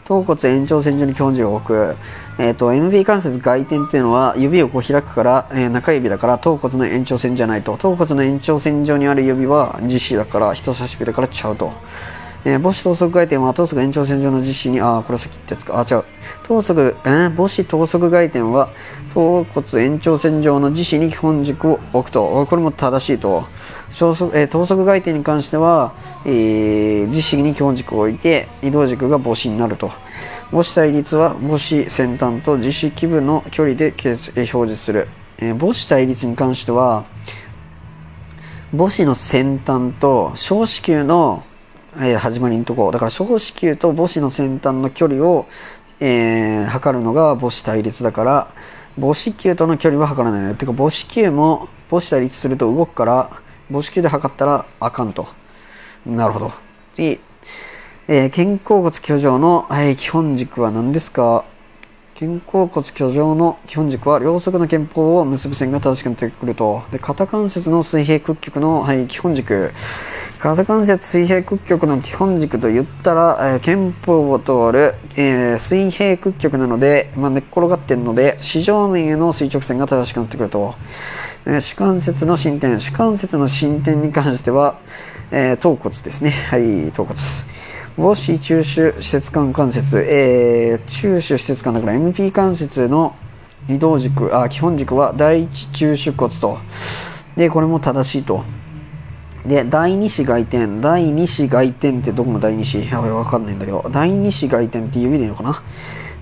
[0.03, 1.95] 頭骨延長線上に基本軸を置く。
[2.39, 7.77] え、ー、と、MP 関節外転っていうのは、指をこう開くから、えー、中指だから頭骨の延長線じゃないと。
[7.77, 11.73] 頭骨の延長線上にある指は、実指だから、人差し指だからちゃうと。
[12.45, 15.79] えー、母子等速回転は等速延長線上の実施に、ああ、これ先ってやつか。
[15.79, 16.03] あ、違う。
[16.43, 18.69] 等速、えー、母子等速回転は、
[19.13, 22.45] 頭骨延長線上の自死に基本軸を置くと。
[22.49, 23.45] これも正しいと。
[23.97, 25.93] 等速,、えー、等速回転に関しては、
[26.25, 29.91] えー、自死に基本軸を置いて、移動軸が母子になると。
[30.53, 35.09] 母子対立は母子先端と自死基部の距離で表示する。
[35.39, 37.03] えー、母子対立に関しては、
[38.71, 41.43] 母子の先端と小子宮の
[41.97, 42.91] えー、始まりのとこ。
[42.91, 45.45] だから小子宮と母子の先端の距離を、
[45.99, 48.53] えー、測るのが母子対立だから
[48.99, 55.27] 母子球との距離は測らないねてか母子球も母子対立すると動くから母子球で測ったらあかんと。
[56.05, 56.51] なるほど。
[56.93, 57.19] 次、
[58.07, 61.45] えー、肩甲骨居上の、はい、基本軸は何ですか？
[62.19, 69.73] 肩甲骨居上の基本軸は両側の肩峰を結ぶ線が正しくなってくるとで肩関節の水平屈曲の、はい、基本軸
[70.39, 80.75] 肩関節水平屈曲の基本軸と言ったら、えー、憲法を通る、えー、水平屈曲なので、まあ、寝っ転がっているので、四上面への垂直線が正しくなってくると。
[81.45, 82.81] えー、主関節の進展。
[82.81, 84.79] 主関節の進展に関しては、
[85.31, 86.31] えー、頭骨ですね。
[86.31, 87.17] はい、頭骨。
[87.95, 93.15] 母子中手施設間関節、えー、中手施設間だから MP 関節の
[93.69, 96.57] 移動軸、あ、基本軸は第一中手骨と。
[97.37, 98.43] で、これも正しいと。
[99.45, 100.81] で、第二子外転。
[100.81, 102.79] 第二子外転ってどこの第二子？
[102.89, 103.89] やばい、わかんないんだけど。
[103.91, 105.61] 第二子外転って指でいいのかな？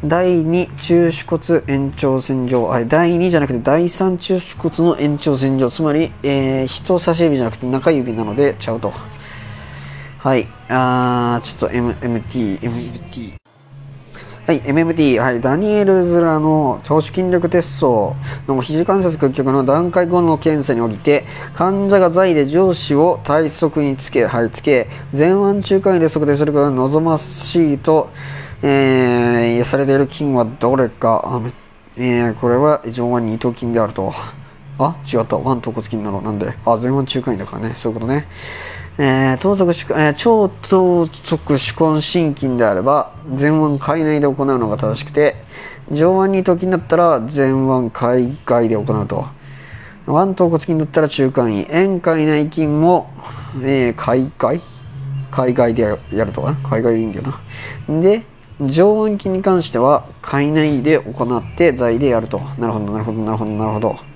[0.04, 2.74] 第二中手骨延長線上。
[2.74, 5.70] あれ第二じゃなくて第三中手骨の延長線上。
[5.70, 8.92] つまり、えー、人差し指じゃなくて中指なのでちゃうと。
[10.22, 10.48] はい。
[10.70, 13.34] あー、ちょっと M、MT、MT。
[14.46, 18.16] はい、MMT、はい、ダニエルズらの長手筋力テスト
[18.48, 28.12] の肘関節屈曲の段階後の検査において、患者が在で上肢を体側につけ、はい、つけ、前腕中間位で測定することが望ましいと、
[28.62, 31.42] えー、されている筋はどれか、
[31.98, 34.14] えー、これは上腕二頭筋であると。
[34.78, 35.38] あ、違った。
[35.38, 36.22] 腕頭骨筋なの。
[36.22, 37.74] なんであ、前腕中間位だからね。
[37.74, 38.28] そういうことね。
[39.04, 45.38] えー、頭側主、えー、超頭側主根心筋であれば前腕海内で行うのが正しくて
[45.92, 49.26] 上腕二頭筋だったら前腕海外で行うと。
[50.08, 51.66] 腕頭骨筋だったら中間位。
[51.72, 53.10] 円海内筋も、
[53.64, 54.62] えー、海外？
[55.32, 57.26] 海外でやるとか海外でいいんだよ
[57.88, 58.02] な。
[58.02, 58.24] で
[58.62, 62.40] 上腕筋に関しては海内で行って在でやると。
[62.60, 64.11] なるほどなるほどなるほどなるほど。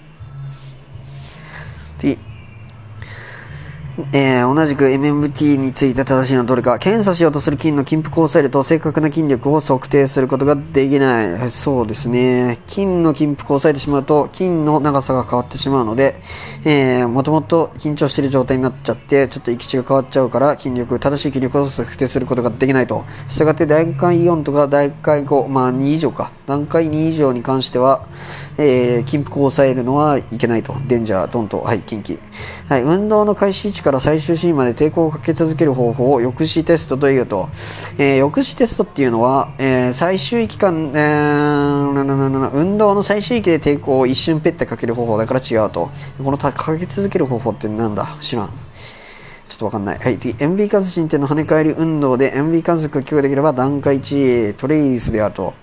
[4.11, 6.79] えー、同じく MMT について正しいのはどれか。
[6.79, 11.49] 検査しようとする筋の筋腹を抑えると正確な筋力を測定することができない。
[11.49, 12.59] そうですね。
[12.67, 16.19] 筋の筋腹を抑えてしまうと筋の長さが変わってしまうので、
[16.65, 23.05] え、もともと緊張している状態になっちゃってちょっと行き地が変わっちゃうから筋力正しい筋力を測定することができないと。
[23.29, 26.31] したがって段階4とか段階5まあ2以上か。
[26.47, 28.05] 段階2以上に関しては
[28.57, 30.75] えー、筋腹を抑えるのはいけないと。
[30.87, 32.19] デンジャー、ドンと、はい、近畿。
[32.69, 37.49] はい、運動の開始位置から最終シーンまで抵抗をかけ続ける方法を抑止テストというと、
[37.97, 45.91] えー、抑止テストっていうのは、えー、最終域間、えー、運動の最終域で抵抗を一瞬ペッてかける方法だから違うと。
[46.23, 48.17] このかけ続ける方法ってなんだ？
[48.19, 48.49] 知らん。
[49.47, 49.99] ちょっとわかんない。
[49.99, 50.33] はい、次。
[50.33, 55.53] MB 関節進展の跳ね返り運動で MB 関節が強できれば段階1、トレイスであると。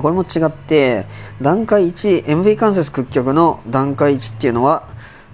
[0.00, 1.06] これも違って、
[1.40, 4.88] 段階1、MV 関節屈曲の段階1っていうのは、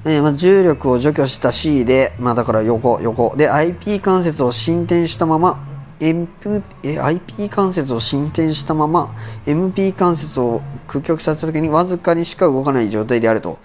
[0.04, 3.34] えー、ま、重力を除去した C で、まあ、だから横、横。
[3.36, 5.62] で、IP 関節を進展したまま、
[6.00, 6.62] MP、
[7.02, 13.58] IP 関節を進展したまま、MP 関節を屈曲させた時にわずかにしか動かない状態であると。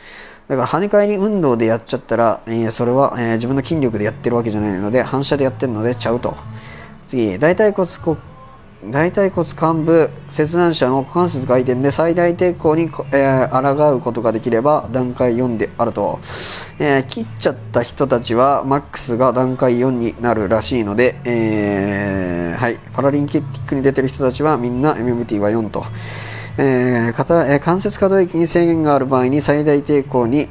[0.50, 6.36] だから跳ね返り運動でやっちゃったら、えー、それは、えー、自分の筋力でやってるわけじゃないので、反射でやってるのでちゃうと。
[7.08, 7.90] 次、大腿骨
[8.92, 16.20] 大腿骨幹部切断者の股関節回転で最大抵抗に、えー、抗うことができれば段階4であると、
[16.78, 25.86] えー、切っちゃった人たちはマックスが段階4になるらしいので、えー、はい、パラリンピックに出てる人たちはみんな MMT は4と、
[26.58, 30.48] えーえー、関節可動域に制限がある場合に最大抵抗に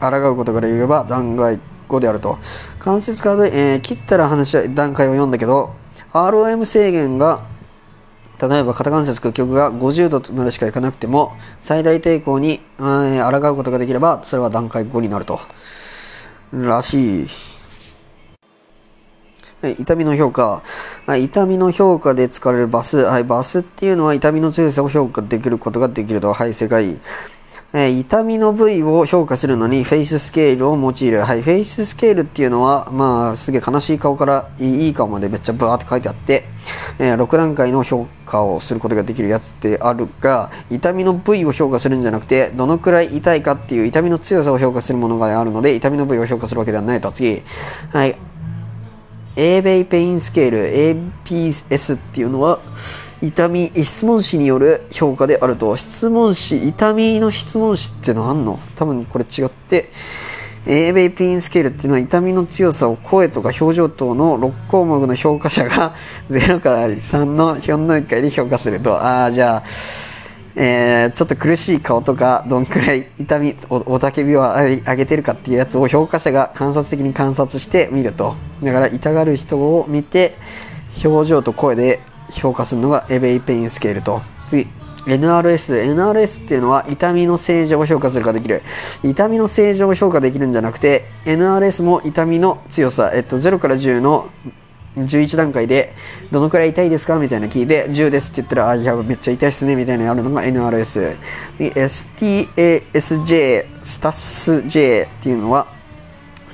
[0.00, 1.58] 抗うことができれば段階
[1.88, 2.38] 5であると。
[2.78, 5.74] 関節可動、え、切ったら話は段階を読んだけど
[6.12, 7.53] ROM 制限が
[8.48, 15.40] 例えば肩関節屈曲が50度までしかいかなくても最大抵抗に、えー、抗うことができればそれは段階5になると。
[16.52, 17.26] らしい。
[19.60, 20.62] はい、痛みの評価、
[21.06, 27.00] はい、痛みの評価で使われる VAS、はい、 VAS っていうのは痛みの強さを評価できることができると、はい、正解。
[27.76, 31.22] え、痛みの部位を評価するのに face scale を用いる。
[31.22, 36.44] はい、 face scale っていうのは、まあ、すげえ悲しい顔からいい顔までめっちゃバーって書いてあって、
[37.00, 47.10] えー、6段階の評価をすることができるやつってあるが、痛みの部位を評価するんじゃなくて、どのくらい痛いかっていう痛みの強さを評価するものがあるので、痛みの部位を評価するわけではないと。
[47.10, 47.42] 次。
[47.90, 48.16] はい。
[49.34, 52.60] Abbey Pain Scale APS っていうのは、
[53.26, 58.60] 痛み、質問紙による評価であると、質問紙、痛みの質問紙ってのあんの？
[58.76, 59.90] 多分これ違って、
[60.66, 65.94] A ベイピンスケールっていうのは痛みの強さを声とか表情等の6項目の評価者が
[66.30, 69.62] 0から3の4段階で評価すると、ああ、じゃあ、
[70.56, 78.34] えー、ちょっと苦しい顔とか、どんくらい 痛み、おたけびを上げてるかっていうやつを評価者が観察的に観察してみると。
[78.62, 80.36] だから、痛がる人を見て、
[81.04, 82.00] 表情と声で
[82.34, 84.22] 評価するのが Abbey Pain Scale と。
[84.48, 84.66] 次。
[85.06, 85.82] NRS。
[85.94, 88.62] NRS っていうのは痛みの性状を評価するかできる。
[89.02, 94.30] 痛みの性状を評価できるんじゃなくて、NRS も痛みの強さ、えっと、0から10の
[94.96, 95.92] 11段階で、
[96.30, 101.16] どのくらい痛いですかみたいな聞いて、10ですって言ったら、あ、いや、めっちゃ痛いっすね、みたいなのやるのが NRS。
[101.58, 103.00] STASJ、
[103.80, 105.66] スタス J っていうのは、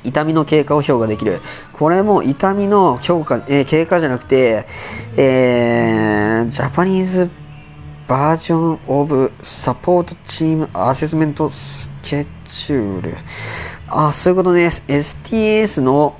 [0.05, 1.41] 痛みの経過を評価できる。
[1.73, 4.67] これも痛みの評価、えー、経過じゃなくて、
[5.17, 7.31] えー、ジャパニーズ
[8.09, 13.17] バージョンオブサポートチームアセスメントスケジュール。
[13.89, 14.67] あ、そういうことね。
[14.67, 16.17] STS の、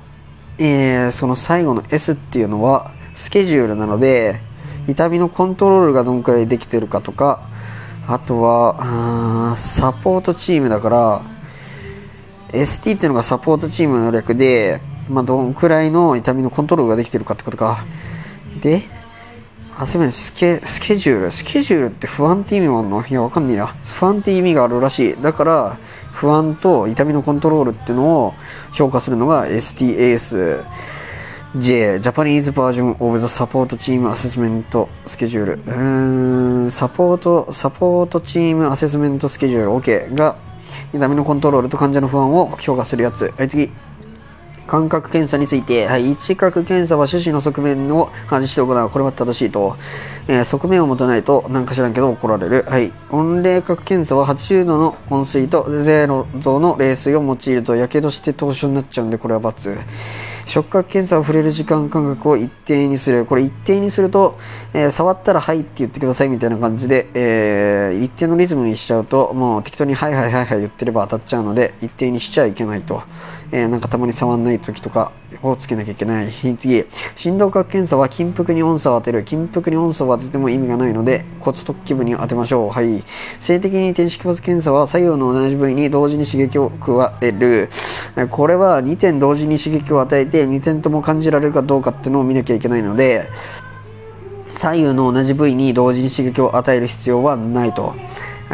[0.57, 4.39] えー、その最後の S っていうのはスケジュールなので、
[4.87, 7.41] 痛みのコントロールがどんくらいできてるかとか、
[8.07, 11.21] あとは、あサポートチームだから、
[12.51, 17.85] ST っていうのがサポートチームの略で、まあ、どんくらいの痛みのコントロールができてるかってことか。
[18.61, 18.83] で、
[19.77, 21.31] あ、すみません、スケ、スケジュール。
[21.31, 23.05] スケジュールって不安って意味もあるの？
[23.05, 23.67] いや、わかんねえや。
[23.67, 25.21] 不安って意味があるらしい。
[25.21, 25.77] だから、
[26.13, 28.33] 不安と痛みのコントロールっていうのを
[28.73, 30.63] 評価するのが STAS。
[31.57, 35.55] J、Japanese Version of the Support Team Assessment Schedule。
[35.55, 40.35] うーん、サポート、サポートチームアセスメントスケジュール OK が
[40.93, 43.33] 痛みのコントロールと患者の不安を評価するやつ。
[43.37, 43.69] はい、次。
[44.67, 48.89] 感覚検査について、はい、一角検査は種子の側面を外して行う。
[48.89, 49.75] これは正しいと。
[50.27, 52.65] えー、側面を持たないと、なんか知らんけど怒られる。
[52.69, 52.93] はい。
[53.09, 59.79] 温冷角検査は80度の温水と0度の冷水を用いると、火傷して凍傷になっちゃうんで、これは×。
[60.51, 63.25] 触覚検査を触れる時間間隔を一定にする。
[63.25, 64.37] これ一定にすると、
[64.73, 73.01] えー、触ったらはいって言ってくださいみたいな感じで、えー、一定のリズムにしちゃうと、もう適当にはいはいはいはい言ってれば当たっちゃうので、一定にしちゃいけないと。
[73.51, 75.11] えー、なんかたまに触んない時とか
[75.43, 76.31] をつけなきゃいけない。
[76.57, 76.85] 次、
[77.15, 79.23] 振動角検査は金服に音差を当てる。
[79.23, 82.69] 金服に音差を当てても意味がないので、骨突起部に当てましょう。
[82.69, 83.03] はい。
[83.39, 87.69] 性的に転式発検査は左右の同じ部位に同時に刺激を加える。
[88.29, 93.29] これは2点同時に刺激を与えて2点とも感じられるかどうかっていうのを見なきゃいけないので、
[94.49, 97.95] 左右の同じ部位に同時に刺激を与える必要はないと。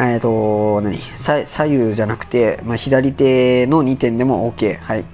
[0.00, 0.96] えっ、ー、と、何？
[0.96, 4.76] 左右じゃなくて、まあ、左手の2点でも OK。
[4.76, 5.04] はい。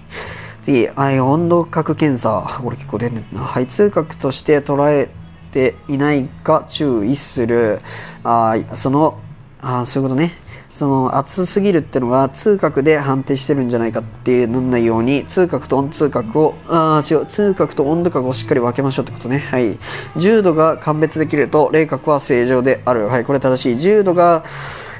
[0.62, 2.60] 次、はい、温度角検査。
[2.62, 3.46] これ結構出るんだな。
[3.46, 5.08] はい、痛覚として捉え
[5.52, 7.80] ていないか注意する。
[8.24, 9.18] あその、
[9.62, 10.32] あそういうことね。
[10.74, 19.78] その熱すぎるっていうのが痛覚で判定してるんじゃないかっていうなんないように痛覚と温痛覚をあ違う痛覚と温度覚をしっかり分けましょうってことねはい
[20.16, 24.44] 10度が判別できると冷覚は正常であるはいこれ正しい10度が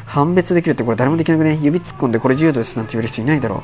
[0.07, 1.59] 判別できるってこれ誰もできなくね？
[1.61, 3.63] 指突っ込んでこれ10度ですなんて言える人いないだろう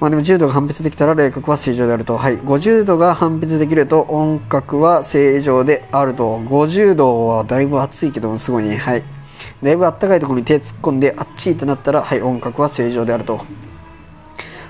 [0.00, 2.16] まあでも10度が判別できたら冷覚は正常であると。
[2.16, 2.38] はい。
[2.38, 6.38] 50度が判別できると音覚は正常であると。
[6.38, 8.78] 50度はだいぶ暑いけどもすごいね。
[8.78, 9.19] はい。
[9.62, 13.44] だいぶあったかいところに手突っ込んであっちいってなったら、はい、音楽は正常であると。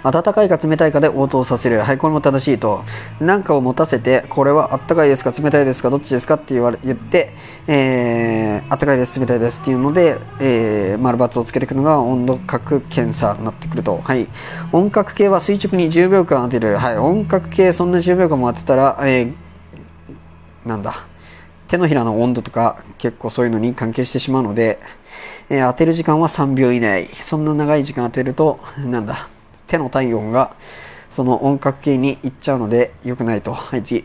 [0.03, 1.81] 温かいか冷たいかで応答させる。
[1.81, 2.85] はい、これも正しいと。
[3.21, 7.35] 何かを持たせて、これはあったかいですか冷たいですかどっちですかって言われ言って、
[7.67, 13.99] えー、あったかいです、冷たいですっていうので、えー、丸×をつけていくのが温度角検査になってくると。
[13.99, 14.29] はい。
[14.73, 16.77] 音覚計は垂直に10秒間当てる。
[16.77, 16.99] はい。
[16.99, 21.10] 音覚計そんな10秒間も当てたら、えー、なんだ？
[21.71, 24.81] 手のひらの温度とか結構そういうのに関係してしまうので、
[25.49, 27.07] えー、当てる時間は3秒以内。
[27.23, 29.29] そんな長い時間当てると、なんだ、
[29.69, 30.57] 手の体温が
[31.09, 33.53] その音覚計に行っちゃうので良くないと。
[33.53, 34.05] はい、次。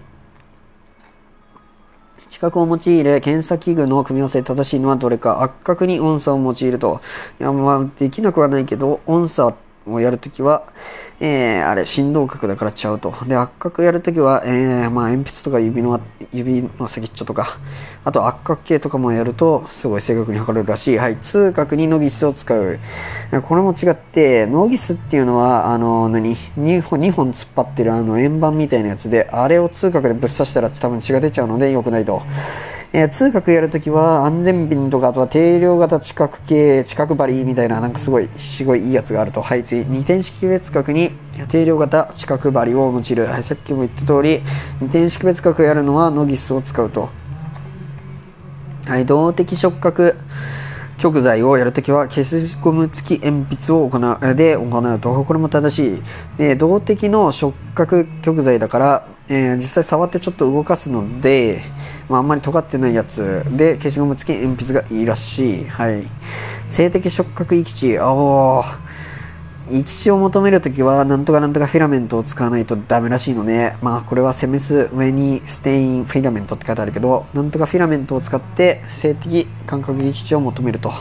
[2.30, 5.41] 視覚を用いる検査器具の組み合わせ正しいのはどれか。
[5.41, 7.01] 圧角に音差を用いると。
[7.39, 10.63] いや、まあ、できなくはないけど、音差ってをやるときは、
[11.19, 13.13] えー、あれ、振動角だからちゃうと。
[13.25, 15.99] で、圧角やるときは、えー、まあ、鉛筆とか指の、
[16.33, 17.57] 指の先っちょとか、
[18.03, 20.97] あと圧角系とかもやると、すごい正確に測れるらしい。
[20.97, 22.79] はい、痛角にノギスを使う。
[23.47, 32.23] これも違って、ノギスっていうのは、あの、何 ?2 本、2本突っ張ってるあの円盤みたいなやつで、あれを痛角でぶっ刺したら多分血が出ちゃうので良くないと。
[32.93, 39.41] えー、通学やるときは安全ピンとか、あとは定量型知覚系、知覚針みたいな、なんかすごい、すごいいいやつがあると。
[39.41, 41.11] はい、次、二点識別角に
[41.49, 43.25] 定量型知覚針を用いる。
[43.25, 44.41] はい、さっきも言った通り、
[44.81, 47.09] 二点識別角やるのはノギスを使うと。
[48.86, 50.15] はい、動的触覚。
[50.97, 56.01] 極材をやるときは消しゴム付き鉛筆を行うで行うとこれも正しい
[56.38, 61.63] で動的の触覚極材だからえー、実際触ってちょっと動かすので、
[62.09, 65.65] まあ、あんまり尖ってないやつで消しゴム付き鉛筆がいいらしい。
[65.65, 66.03] はい。
[66.67, 67.99] 静的触覚閾値。
[67.99, 68.86] おー。
[69.72, 80.93] 閾値を求めるときは、なんとかなんとかフィラメントを使わないとダメらしいので、まあ、これは Semmes-Weinstein filament って書いてあるけど、なんとかフィラメントを使って静的感覚閾値を求めると。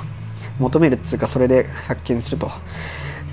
[0.59, 2.51] 求めるっつうか、それで発見すると。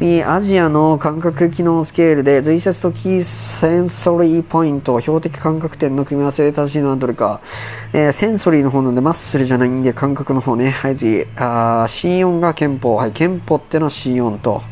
[0.01, 7.39] 次、 ASIA の感覚機能スケールで、髄節と key sensory point、標的感覚点の組み合わせで正しいのはどれか。
[7.93, 10.71] えー、 sensory の方なんで、 muscle じゃないんで、感覚の方ね。
[10.71, 12.95] はい、次、あ C4 が肩峰。
[12.95, 14.63] はい、肩峰ってのは C4 と。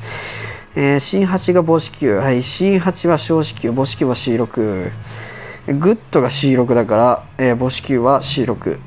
[0.76, 2.16] えー、C8 が母指球。
[2.16, 4.92] はい、C8 は小指球、母指球は C6。
[5.68, 8.80] good が C6 だから、えー、母指球は C6。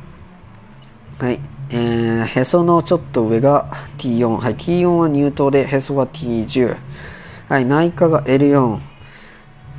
[1.20, 1.51] はい。
[1.74, 4.28] えー、へそのちょっと上が T4。
[4.28, 6.76] はい、T4 は乳頭で、へそは T10。
[7.48, 8.78] はい、内果が L4。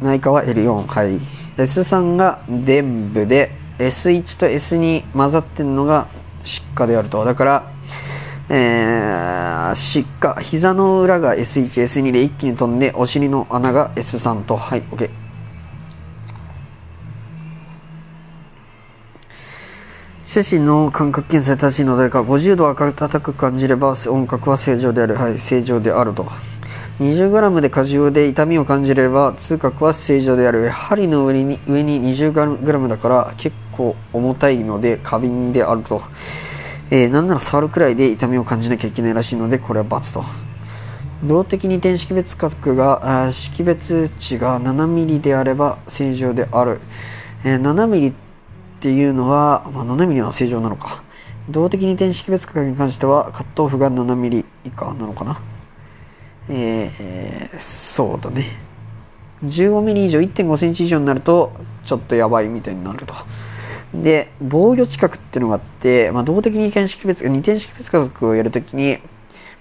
[0.01, 0.87] 内科は L4。
[0.87, 1.19] はい。
[1.57, 6.07] S3 が伝部で、S1 と S2 混ざってんのが
[6.43, 7.23] 疾患であると。
[7.23, 7.71] だから、
[8.49, 14.57] えー、疾患、膝の裏が S1、S2 で一気に飛んで、お尻の穴が S3 と。
[14.57, 15.22] はい、OK。
[20.33, 25.13] 手指の感覚検査で正しいのでか50度赤く感じれば音覚は正常である。
[25.13, 26.25] はい正常であると。
[26.99, 30.67] 20g で過重で痛みを感じれば痛覚は正常である。
[30.69, 36.01] 針の上に上に 20g だから結構重たいので過敏であると、
[36.89, 40.23] えー、なんなら触るくらいで痛みを感じなきゃいけないらしいのでこれは×と。
[41.23, 46.81] 動的に点識別角が識別値が 7mm であれば正常である、
[47.43, 48.32] えー、7mm って
[48.83, 51.03] ていうのは、まあ、7ミリは正常なのか。
[51.47, 55.41] 動的に点識別角に関しては、カットオフが7ミリ以下なのかな。
[56.49, 58.57] えー、そうだね。
[59.45, 61.53] 15ミリ以上、1.5センチ以上になると、
[61.85, 63.15] ちょっとやばいみたいになると。
[63.93, 68.97] で、防御近くっていうのがあって、まあ、動的に点識別、2点識別角をやるときに、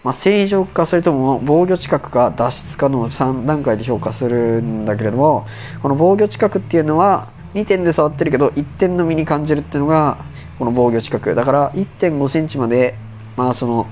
[0.03, 5.47] まあ、正常かそれとも防御近くか脱出かの3段階で評価するんだけれども、
[5.81, 10.25] この防御近くっていうのは、2点で触ってるけど1点のみに感じるっていうのが
[10.59, 12.97] この防御近くだから1.5センチまで
[13.37, 13.87] まあその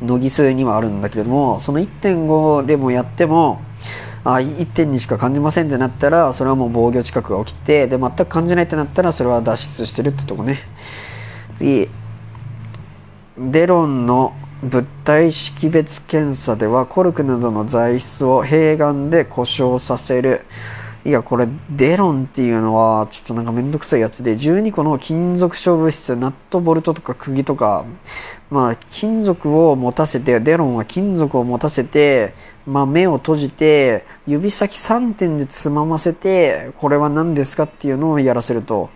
[0.00, 3.60] 乃木数にはあるんだけれどもその1.5でもやっても
[4.24, 10.60] あ1点にしか感じませんってなったらそれはもう防御近くが起きててで全く感じないってなったらそれは脱出してるってとこね。
[11.56, 11.88] 次。
[13.38, 20.44] デロンの物体識別検査ではコルクなどの材質を併願で故障させる。
[21.04, 27.84] いや、これ、デロンっていうのは、ちょっとなんかめんどくさいやつで、12個の金属勝負質、ナット、ボルトとか釘とか、
[28.50, 32.34] まあ、金属を持たせて、デロンは金属を持たせて、
[32.66, 38.90] まあ、目を閉じて、指先3点でつまませて、これは何ですかっていうのをやらせると。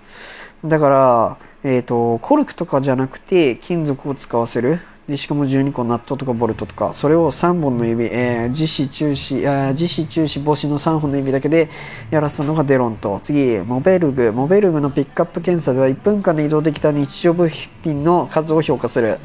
[0.64, 4.80] だから、えっ、ー、と、コルクとかじゃなくて、金属を使わせる。
[5.08, 11.68] でしかも12個ナットとかボルトとかそれを3本の指、えー、自死中止自死中止防止の3本の指だけで
[12.10, 13.18] やらせたのがデロンと。
[13.22, 14.32] 次モベルグ。
[14.32, 19.18] モベルグのピックアップ検査では1分間で移動できた日常部品の数を評価する。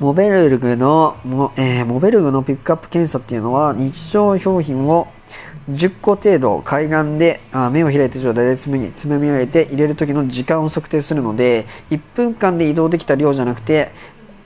[0.00, 1.16] モベルグの、
[1.58, 5.08] えー、モベルグのピックアップ検査っていうのは日常商品を
[5.70, 13.92] 10個程度海岸であ目を開いた状態で爪に爪み上げて入れる時の時間を測定するので1分間で移動できた量じゃなくて、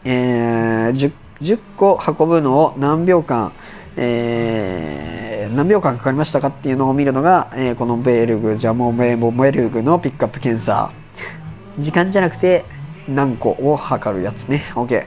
[0.04, 3.52] えー、10, 10個運ぶのを何秒間
[3.96, 10.90] えー、何秒間かかりましたかっていうのを見るのが、えー、このベールグ、ジャモメモベルグのピックアップ検査。
[11.78, 12.64] 時間じゃなくて
[13.08, 14.64] 何個を測るやつね。
[14.74, 15.06] OK。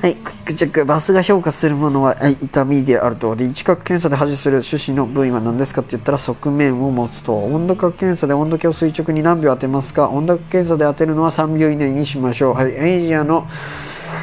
[0.00, 0.84] はい、クイックチェック。
[0.84, 3.34] バスが評価するものは、はい、痛みであると。
[3.34, 7.34] で、位置角検査で排除する種子の部位は何ですかって言ったら側面を持つと。
[7.34, 12.54] 温度角検査で温度計を垂直に何秒当てますか温度角検査で当てるのは3秒以内にしましょう。
[12.54, 13.48] はい、エイジアの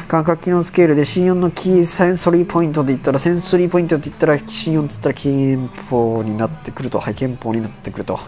[0.08, 7.00] 感覚機能スケールで C4 のキーセンソリーポイントで言ったら、センソリーポイントって言ったら C4 って言ったら憲法になってくると。
[7.00, 8.18] はい、憲法になってくると。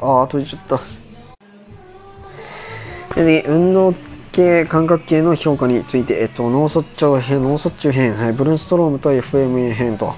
[0.00, 0.80] あー、閉じちゃっ
[3.14, 3.20] た。
[3.22, 3.94] で、運動
[4.40, 10.14] 系、感覚系の評価について、えっと、脳卒中編、脳卒中編、はい、ブルーストロームと FMA 編と。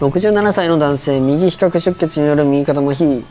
[0.00, 3.24] 67歳の男性、右比較出血による右肩麻痺。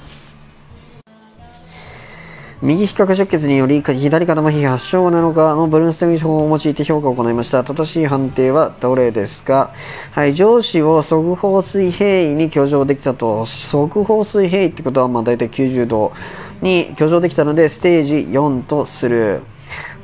[2.62, 7.66] 右比較出血により左肩麻痺発症なのかのブルーステミ法を用いて評価を行いました。
[7.66, 9.74] 正しい判定はどれですか
[10.12, 13.46] はい、上司を側方水平位に居上できたと。
[13.46, 16.14] 側方水平位ってことはまあ大体90度
[16.62, 19.42] に居上できたので、ステージ4とする。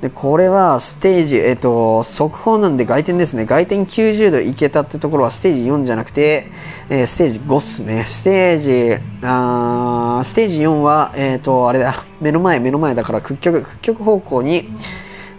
[0.01, 3.45] で、これはステージ、えっ、と、速報なんで外転ですね。
[3.45, 6.47] 外転90度いけたってところはステージ4じゃなくて、
[6.89, 8.05] えー、ステージ5っすね。
[8.05, 14.69] ステージ、あステージ4は、えっ、と、あれだ、目の前、目の前だから屈曲、屈曲方向に、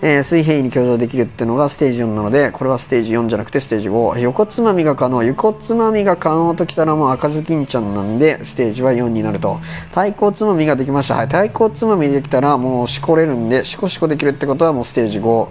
[0.03, 4.18] えー、水平に居上できるっていうのがステージ4なので、これはステージ4じゃなくてステージ5。
[4.18, 5.22] 横つまみが可能。
[5.22, 9.61] 横つまみが可能ときたらもう赤ずきんちゃんなんで、ステージは4になると。
[9.92, 11.16] 対抗つまみができました。
[11.16, 11.28] はい。
[11.28, 15.48] 対抗つまみできたらもうしこれるんで、しこしこできるってことはもうステージ5。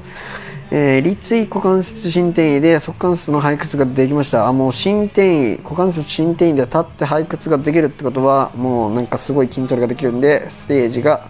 [0.72, 4.48] えー、立位股関節伸展位で側関節の背屈ができました。
[4.48, 11.30] あ、もう伸展位、股関節伸展位で立って背屈ができるってことは、もうなんかすごい筋トレができるんで、ステージが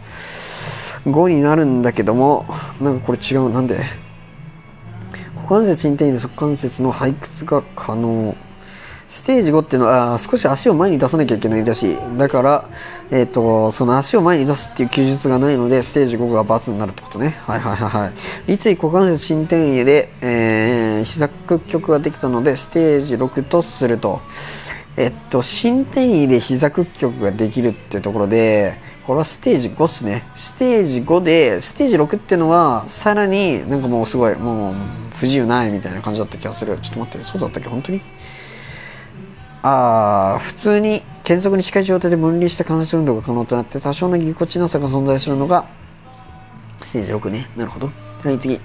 [1.11, 2.45] 5になるんだけども、
[2.81, 3.49] なんかこれ違う。
[3.51, 3.83] なんで？
[5.35, 8.35] 股関節伸展位で側関節の背屈が可能。
[9.07, 11.97] ステージ5っていうのは少し足を前に出さなきゃいけないらしい。
[12.19, 12.69] だから、
[13.09, 17.39] えっ、ー、と、その足を前に出すっていう記述がないので、ステージ5が×になるってことね。
[17.41, 18.13] はいはいはいはい。
[18.45, 24.21] 立位股関節伸展位で、えー、膝屈曲ができたので、ステージ6とすると。
[24.95, 28.75] えっと、伸展位で膝屈曲ができるっていうところで、
[29.09, 30.23] これはステージ5っすね。
[30.35, 34.75] ステージ5で、ステージ6っていうのは、さらになんかもうすごい、もう
[35.15, 36.77] 不自由ないみたいな感じだった気がする。
[36.79, 37.69] ちょっと待って、そうだったっけ？
[37.69, 38.01] 本当に？
[39.63, 45.65] ああ、普通に継続に近い状態で分離した関節運動が可能となって多少のぎこちなさが存在するのが
[46.83, 47.49] ステージ6ね。
[47.57, 47.89] なるほど。
[48.23, 48.59] はい、次。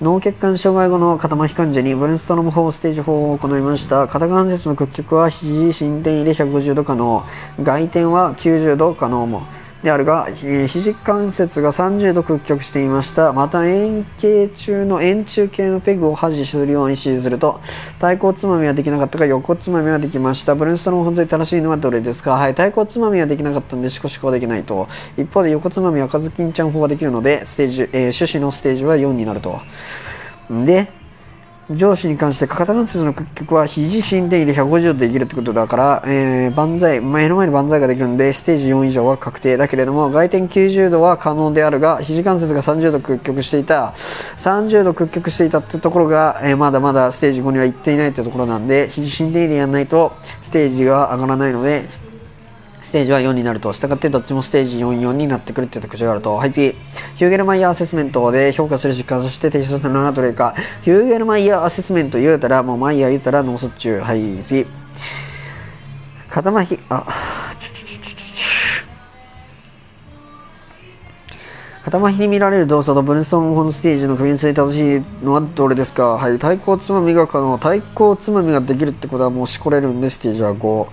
[0.00, 4.08] 脳血管障害後の肩麻痺患者にブレンストロム4ステージ4を行いました。
[4.08, 7.24] 肩関節の屈曲は肘伸展位で150度可能。
[7.62, 9.46] 外転は90度可能も。
[9.82, 13.32] であるが、肘関節が30度屈曲していました。
[13.32, 17.60] また円形中の円柱形のペグを保持するように指示すると、
[18.00, 20.56] 対抗つまみはできなかったが横つまみはできました。
[20.56, 22.32] ブレンストロン本当に正しいのはどれですか？
[22.32, 24.88] はい、対抗つまみはできなかったんで、シコシコはできないと。
[25.16, 29.60] 一方で横つまみはカズキンちゃん法はできるので、ステージ、えー、種子のステージは4になると。
[30.50, 30.90] で、
[31.70, 43.92] 上司に関して肩関節の屈曲は肘伸展位で150度できるってことだから、えー、万歳、目の前に万歳ができるんで、ステージ4以上は確定だけれども、外転90度は可能であるが、肘関節が30度屈曲していた、
[44.38, 52.07] 30度屈曲していたってところが、えー、まだまだステージ5には行っていないってところなんで、肘伸展位でやらないと、ステージが上がらないので、
[52.80, 56.34] ステージは4になると、したがってどっちもステージ4、4になってくるって特徴があると。
[56.34, 56.74] はい、次。
[57.16, 60.54] ヒューゲルマイヤーアセスメントで評価する疾患、そして提出するのはどれか。
[60.82, 64.00] ヒューゲルマイヤーアセスメント言うたら、もうマイヤー言うたら脳卒中。
[64.00, 64.66] はい、次。
[66.30, 67.04] 肩麻痺、あ、
[67.58, 68.24] ちょちょちょちょちょ。
[71.84, 76.16] 肩麻痺に見られる動作とブルーストーンホのステージの組み合わせに正しいのはどれですか？
[76.16, 77.58] はい、対抗つまみが可能。
[77.58, 80.86] 対抗つまみができるってことはもうしこれるんで、ステージは5。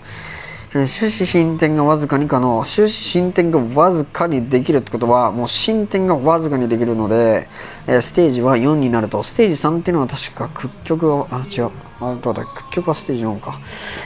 [0.84, 2.62] 終始進展がわずかに可能。
[2.66, 7.48] 終始進展がわずかにできるってことは、もう進展がわずかにできるので、
[7.88, 9.24] えステージは4になると。
[9.24, 11.72] ステージ3っていうのは確か屈曲が、あ、違う。
[12.02, 13.58] あ、どうだ、屈曲はステージ4か。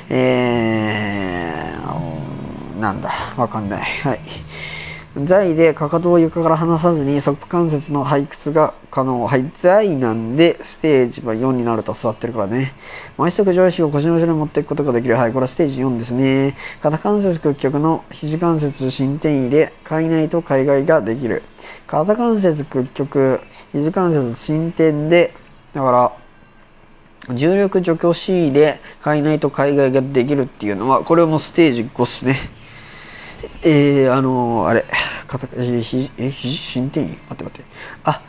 [0.10, 3.82] えー、なんだ、わかんない。
[4.04, 4.20] はい。
[5.26, 9.26] 在でかかとを床から離さずに側関節の背屈が可能。
[9.26, 12.74] はい、在なんでステージは4になると座ってるからね。
[13.18, 15.16] 前足上肢を腰の後ろに持っていくことができる。
[15.16, 16.56] はい、これはステージ4ですね。
[16.82, 21.42] 肩関節屈曲の肘関節伸展位で海内と海外ができる。
[21.88, 23.40] 肩関節屈曲、
[23.72, 25.34] 肘関節伸展で、
[25.74, 25.92] だか
[27.28, 32.59] ら、重力除去 C で海内と海外ができるっていうのは、これもステージ5っすね。
[33.64, 34.86] えー、あのー、あれ、
[35.28, 37.70] かた、え、ひ、え、ひ、進展位待って待って。
[38.04, 38.22] あ、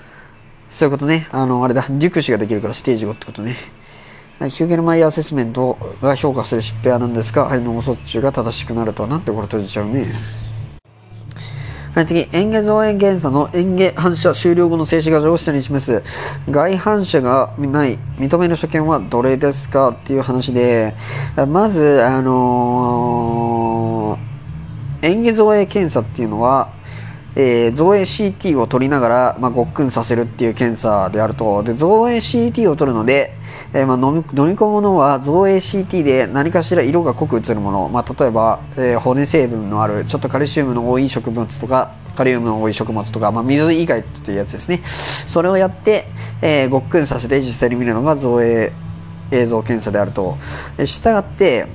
[0.68, 1.28] そういうことね。
[1.32, 3.56] あの、あれだ、熟視ができるからステージ5ってことね。
[4.38, 10.06] はい、ヒューゲルマイアセスメントが評価する疾病なんですが、はい、脳卒中が正しくなるとは、なんてこれ閉じちゃうね。
[11.94, 16.04] はい、次、演芸造園検査の演芸反射終了後の静止画像を下に示す。
[16.48, 19.88] 外反射がない認める所見はどれですか？
[19.88, 20.94] っていう話で、
[21.48, 24.29] まず、あのー、
[25.02, 26.72] 演芸造影検査っていうのは、
[27.36, 31.62] えー、造影 CT を取りながら、まあ、ごっくんさせるっていう検査であると。
[31.62, 33.34] で、造影 CT を取るので、
[33.72, 44.82] えー、まあ飲み飲み込むものは造影 CT で何かしら色が濃く映るもの、まあ、例えば、えー、骨成分のあるちょっとカルシウムの多い植物とかカリウムの多い食物とか、まあ、水以外というやつですね。
[45.26, 46.06] それをやって、
[46.42, 48.72] えー、ごっくんさせて実際に見るのが造影
[49.30, 50.36] 映像検査であると。
[50.84, 51.66] したがって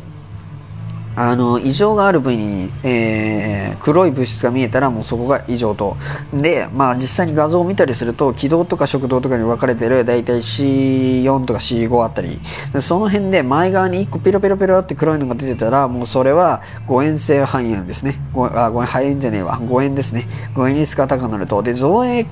[1.15, 5.97] あの異常がある部位に、えー、黒い物質が見えたらもうそこが異常と。
[6.33, 12.39] で、まあ、実際に画像を見たりすると気道とか食道とかに分かれてる大体 C4 とか C5 あたり。
[12.81, 18.19] その辺で前側に1個ピロピロピロって黒いのが出てたらもうそれは誤嚥性肺炎ですね。
[18.33, 19.59] ごあごめん肺炎じゃねえわ。
[19.59, 20.27] 誤嚥ですね。
[20.53, 21.63] 誤嚥リスクが高くなると。
[21.63, 22.25] で造影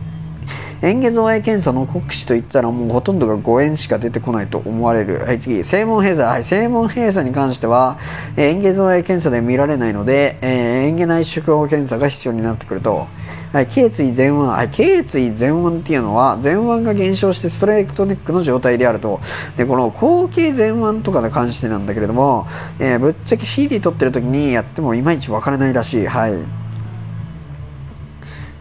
[0.83, 5.19] 円下造影検査の国試といったらもうほとんどが誤嚥しか出てこないと思われる。
[5.19, 6.27] はい、次、正門閉鎖。
[6.27, 7.97] はい、正門閉鎖に関しては、
[8.35, 13.07] 円下造影検査で見られないので、えー、円下内縮法検査が必要になってくると。
[13.53, 14.39] はい、頸椎前腕。
[14.39, 19.21] はい、頸椎前腕っていうのは、前腕が減少してストレートネックの状態であると。
[19.55, 22.45] で、この後頸前腕とかに関してなんだけれども、
[22.79, 26.07] えー、ぶっちゃけ CD 撮ってる時にやってもいまいちわからないらしい。
[26.07, 26.62] はい。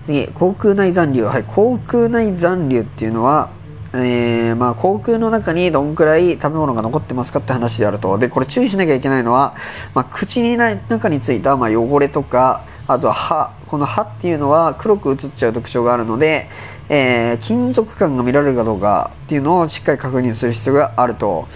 [0.04, 1.24] 次、口腔内残留。
[1.24, 3.50] はい、口腔内残留っていうのは、
[3.94, 8.18] えー、まあ、口腔の中にどんくらい食べ物が残ってますかって話であると。
[8.18, 9.54] で、これ注意しなきゃいけないのは、
[9.94, 13.52] まあ、口に中についた、まあ、汚れとか、あとは歯。
[13.68, 16.48] この歯っていうのは黒く映っちゃう特徴があるので、
[16.88, 21.46] えー、金属感が見られるかどうかっていうのをしっかり確認する必要があると。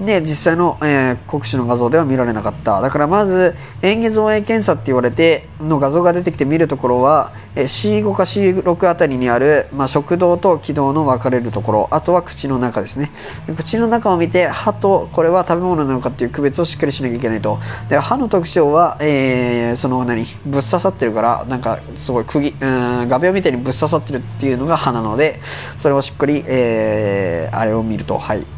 [0.00, 2.80] で、実際の、えー、国試の画像では見られなかった。
[2.80, 13.10] だからまず、演技造影検査って言われて、の画像が出てきて見るところは、え C5 か C6 あたりにある、まあ、食道と気道の分かれるところ、あとは口の中ですね。
[13.56, 17.58] 口の中を見て、歯とこれは食べ物なのかっていう区別をしっかりしなきゃいけないと。
[17.88, 25.40] で、歯の特徴は、えー、その何、ぶっ刺さってるから、なんかすごい釘、うん、画鋲みたいにぶっ刺さってるっていうのが歯なので、
[25.76, 28.55] それをしっかり、えー、あれを見ると、はい。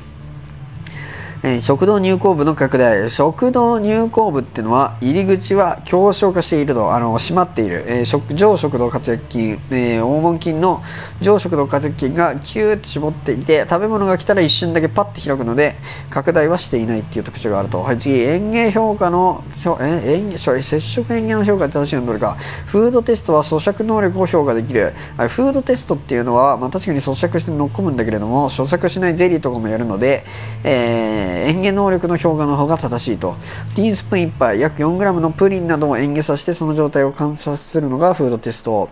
[1.40, 3.08] えー、食道入口部の拡大。
[3.10, 10.82] 食道入口部っていうのは入り口は強小化しているとあの閉まっている、えー、食上食道活躍筋、えー、黄門筋の
[11.20, 15.76] 上食道活躍筋がキューッと絞っていて食べ物が来たら一瞬だけパッと開くので
[16.10, 18.18] 拡大はしていないっていう特徴があると、はい、次。
[18.18, 19.44] 園芸評価の
[19.80, 22.36] え園芸接触園芸の評価って正しいのどれか。
[22.66, 30.24] フードテストは咀嚼能力を評価できる、はい、フードテストっていうのは、まあ、確かに咀嚼して乗っ込むんだけれども咀嚼しないゼリーとかもやるので、
[30.64, 33.36] えーー、園芸能力の評価の方が正しいと。
[33.74, 38.88] ティースプーン1杯、約 4g のプリンなどを園芸させてその状態を観察するのがフードテスト。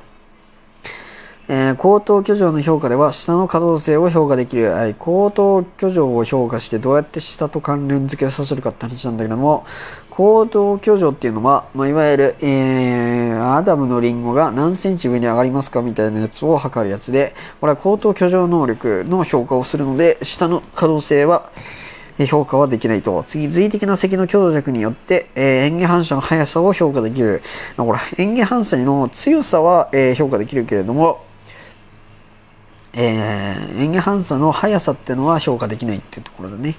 [1.49, 9.64] えー、高等居城の評価では下の可動性を評価できる、はい、高等居城を評価してどうやって下と関連付けさせるかって話なんだけども
[10.11, 21.51] 高等居城っていうのは、まあ、いわゆる、えー、アダムのリンゴが何センチ上に上がりますかみたいなやつを測るやつでこれは高等居城能力の評価をするので下の可動性は
[22.25, 23.25] 評価はできないと。
[23.27, 27.43] 次、随的な積の強弱によって、えー、演技反射の速さを評価できる。
[27.77, 31.25] まほら、演技反射の強さは、えー、評価できるけれども、
[32.95, 36.77] えー、演技反射の速さっていうのは評価できないっていうところだね。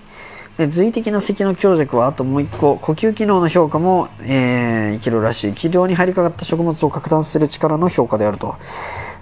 [0.57, 5.53] で随的な積の強弱はあともう一個、呼吸機能の評価も、えー、いけるらしい。
[5.53, 8.55] 気道に入りかかった食物を拡散する力の評価であると。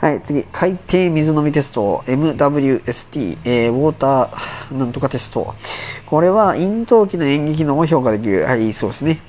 [0.01, 5.55] はい、次、海底水飲みテスト、MWST、えー、ウォーターなんとかテスト。
[6.05, 8.43] これは、咽頭器の演技機能を評価できる。
[8.43, 9.21] はい、そうですね。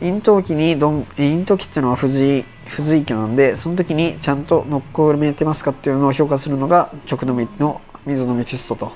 [0.00, 8.92] 咽頭器にどん、咽頭器っていうのは不随、不随器なんで、その時にちゃんとノックを埋めてますかっていうのを評価するのが、直飲みの水飲みテストと。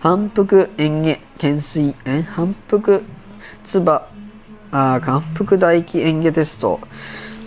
[0.00, 3.02] 反復塩下懸垂、え反復
[3.64, 4.08] つば、
[4.70, 6.78] あ反復唾液塩下テスト。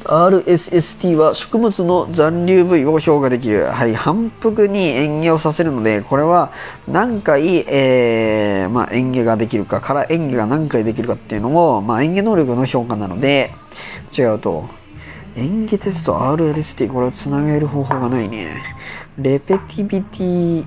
[0.06, 3.66] RSST は食物の残留部位を評価できる。
[3.66, 6.52] はい、反復に塩下をさせるので、これは
[6.88, 13.52] 何回、えー、まあ、塩下ができるか、から塩下が何回できるかっていうのも、まあ、塩下能力の評価なので、
[14.18, 14.66] 違うと。
[15.36, 18.62] 塩下テスト RLST、これをつなげる方法がないね。
[19.18, 20.66] レペティビティ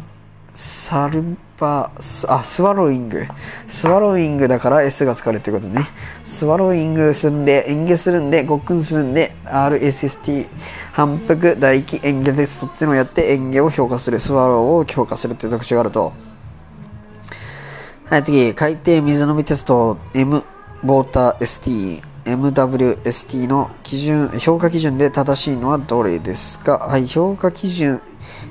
[0.51, 3.27] サルバー、あ、スワローイング。
[3.69, 5.89] スワローイングだから S が使われるということね。
[6.25, 10.47] スワローイングすんで、演芸するんで、ごっくんするんで、RSST、
[10.93, 16.13] 反復、唾液、演芸テストっていうのをやって演芸を評価する、スワローを評価するっていう特徴があると。
[18.11, 22.03] はい、次、海底水飲みテスト、M、ウォーター ST。
[22.27, 26.79] MWST の基準、評価基準で正しいのはどれですか？
[26.79, 28.01] はい、評価基準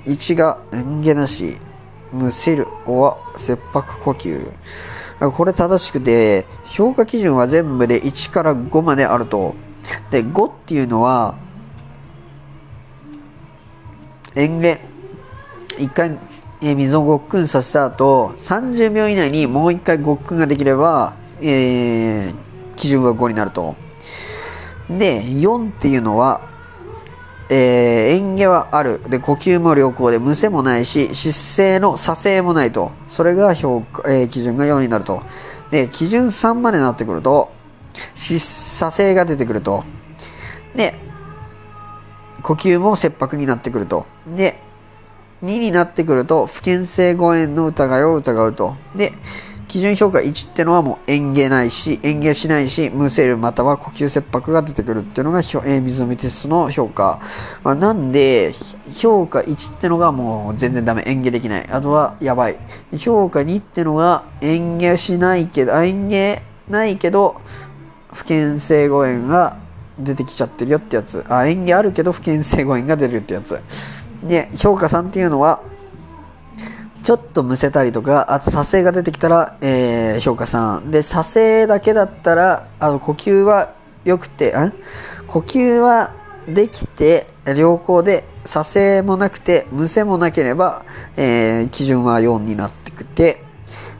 [0.05, 1.57] 1が演芸なし、
[2.15, 4.51] むせる、おは切迫呼吸。
[5.19, 9.55] これ正しくて、評価基準は全部で1から5まであると。
[10.11, 11.35] で、5っていうのは、
[14.35, 14.79] 演芸。
[15.77, 16.17] 一回、
[16.61, 22.35] えー、水をごっくんさせた後、30秒以内にもう一回ごっくんができれば、えー、
[22.75, 23.75] 基準が5になると。
[24.89, 26.41] で、4っていうのは、
[27.49, 29.01] えー、演技はある。
[29.09, 32.91] で、呼吸も良好で、むせもないし、失勢の左勢もないと。
[33.07, 35.21] それが評価、えー、基準が4になると。
[35.69, 37.51] で、基準3までなってくると、
[38.13, 39.83] 失左勢が出てくると。
[40.75, 40.95] で、
[42.41, 44.05] 呼吸も切迫になってくると。
[44.27, 44.61] で、
[45.43, 48.75] 2になってくると、不健性誤嚥の疑いを疑うと。
[48.95, 49.13] で、
[49.75, 57.19] 基準評価1ってのはもう園芸ないし、園芸しないし、むせるまたは呼吸切迫が出てくるっていうのが、えー、水飲みテストの評価。
[57.61, 58.55] まあ、なんで、
[58.93, 61.03] 評価1ってのがもう全然ダメ。
[61.05, 61.67] 園芸できない。
[61.69, 62.57] あとはやばい。
[62.97, 67.41] 評価2ってのが園芸しないけど、園芸ないけど、
[68.13, 69.57] 不健性誤嚥が
[69.99, 71.25] 出てきちゃってるよってやつ。
[71.27, 73.59] あ、園芸あるけど不健性誤嚥が出るってやつ。
[74.23, 75.61] で、評価3っていうのは、
[77.05, 80.89] ちょっとむせたりとか、あと撮影が出てきたら、えー、評価3。
[80.89, 83.75] で、撮影だけだったら、あの、呼吸は
[84.05, 84.73] 良くて、ん？
[85.27, 86.13] 呼吸は
[86.47, 90.83] できて、良好で、撮影もなくて、むせもなければ、
[91.15, 93.43] えー、基準は4になってくて、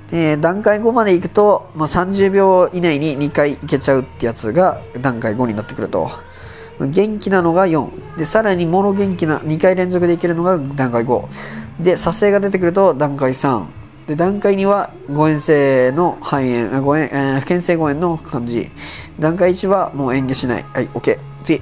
[0.09, 6.09] で、段階5まで行くと、まあ、30秒以内に2回いけちゃうってやつが段階5になってくると。
[6.79, 8.17] 元気なのが4。
[8.17, 11.25] で、さらにモノ元気な2回連続でいけるのが段階5。
[11.79, 13.65] で、撮影が出てくると段階3。
[14.07, 18.69] で、段階2は誤嚥性の肺炎、誤嚥、えー、不健性誤嚥の感じ。
[19.19, 20.65] 段階1はもう演技しない。
[20.73, 21.17] はい、OK。
[21.43, 21.61] 次。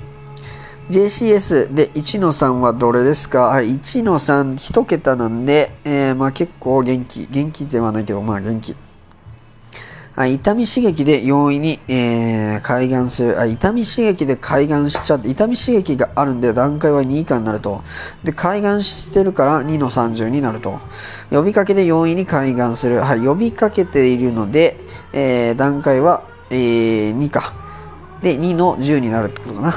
[0.89, 3.43] JCS で1の3はどれですか？
[3.43, 7.28] はい、1の3、1桁なんで、えー、まあ結構元気。
[7.32, 8.76] 元気ではないけど、まあ元気。
[10.16, 13.47] あ痛み刺激で容易に、えー、海岸するあ。
[13.47, 17.82] 痛み刺激で海岸しちゃって、痛み刺激があるんで段階は2以下になると。
[18.24, 20.80] で、海岸してるから2の30になると。
[21.32, 22.99] 呼びかけで容易に海岸する。
[22.99, 24.78] はい、呼びかけているので、
[25.14, 27.53] えー、段階は、えー、2か。
[28.22, 29.74] で、2の10になるってことかな。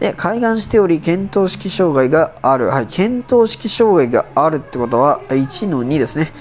[0.00, 2.66] で、海岸しており、検討式障害がある。
[2.66, 6.32] はい、検討式障害があるってことは、1の2ですね。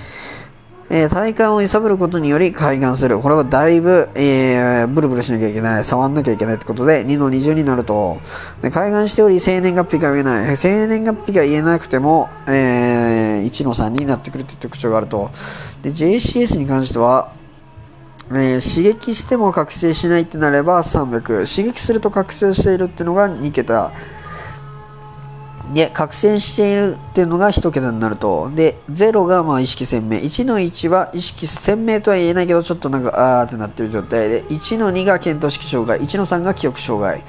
[0.95, 3.19] えー、体幹を揺さぶることにより開眼する。
[3.19, 5.83] これはだいぶ、えー、ブルブルしなきゃいけない。
[5.83, 8.21] 触んなきゃいけないってことで、2の20になると、
[8.61, 10.55] で開眼しており、生年月日が言えない。
[10.55, 15.31] 生年月日が言えなくても、えー、1の3になってくるっていう特徴があると。
[15.81, 17.33] で、JCS に関しては、
[18.29, 21.21] えー、刺激しても覚醒しないってなれば300。
[21.21, 23.91] 刺激すると覚醒しているっていうのが2桁。
[25.73, 28.51] で、覚醒しているっていうのが1桁になると。
[28.53, 30.19] で、0がまあ意識鮮明。
[30.19, 37.23] 1の1は意識鮮明とは言えないけど、ちょっとなんか、あーってなってる状態で、1の2が検討式障害、1の3が記憶障害。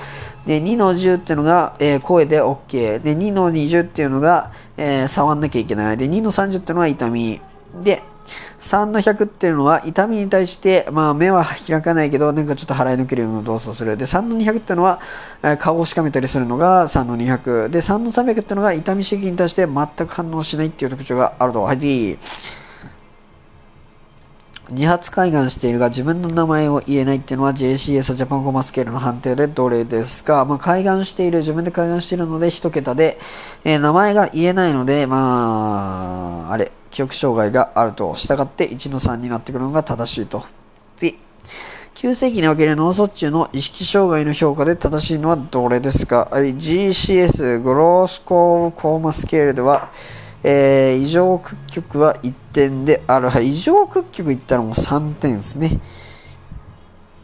[0.47, 3.03] で、2の10っていうのが、えー、声で OK。
[3.03, 5.97] で、2の20っていうのが、えー、触んなきゃいけない。
[5.97, 7.41] で、2の30っていうのは痛み。
[7.83, 8.03] で、
[8.61, 13.97] 3の100っていうのは痛みに対して、まあ、目は開かないけどなんかちょっと払い抜けるような動作をする。
[13.97, 15.01] で3の200っていうのは、
[15.43, 21.63] え、顔をしかめたりするのが3の200で3の300っていうのが痛み刺激に対して全く反応しないっていう特徴があると。
[21.63, 22.19] はい。
[24.71, 33.21] 自発開眼しているが自分の名前を言えないっていうのは JCS ジャパンコマスケールの判定でどれですか、まあ、開眼している、自分で開眼しているので1桁で、
[33.65, 40.47] えー、名前が言えないので、まあ、あれ、記憶障害があると、従って1の3になってくるのが正しいと。
[40.97, 41.19] 次。
[41.93, 49.91] 急性期における脳卒中の意識障害の評価で正しいのはどれですか ?GCS グロースコーコーマスケールでは、
[50.43, 53.29] えー、異常屈曲は1点である。
[53.43, 55.79] 異常屈曲いったらもう3点ですね。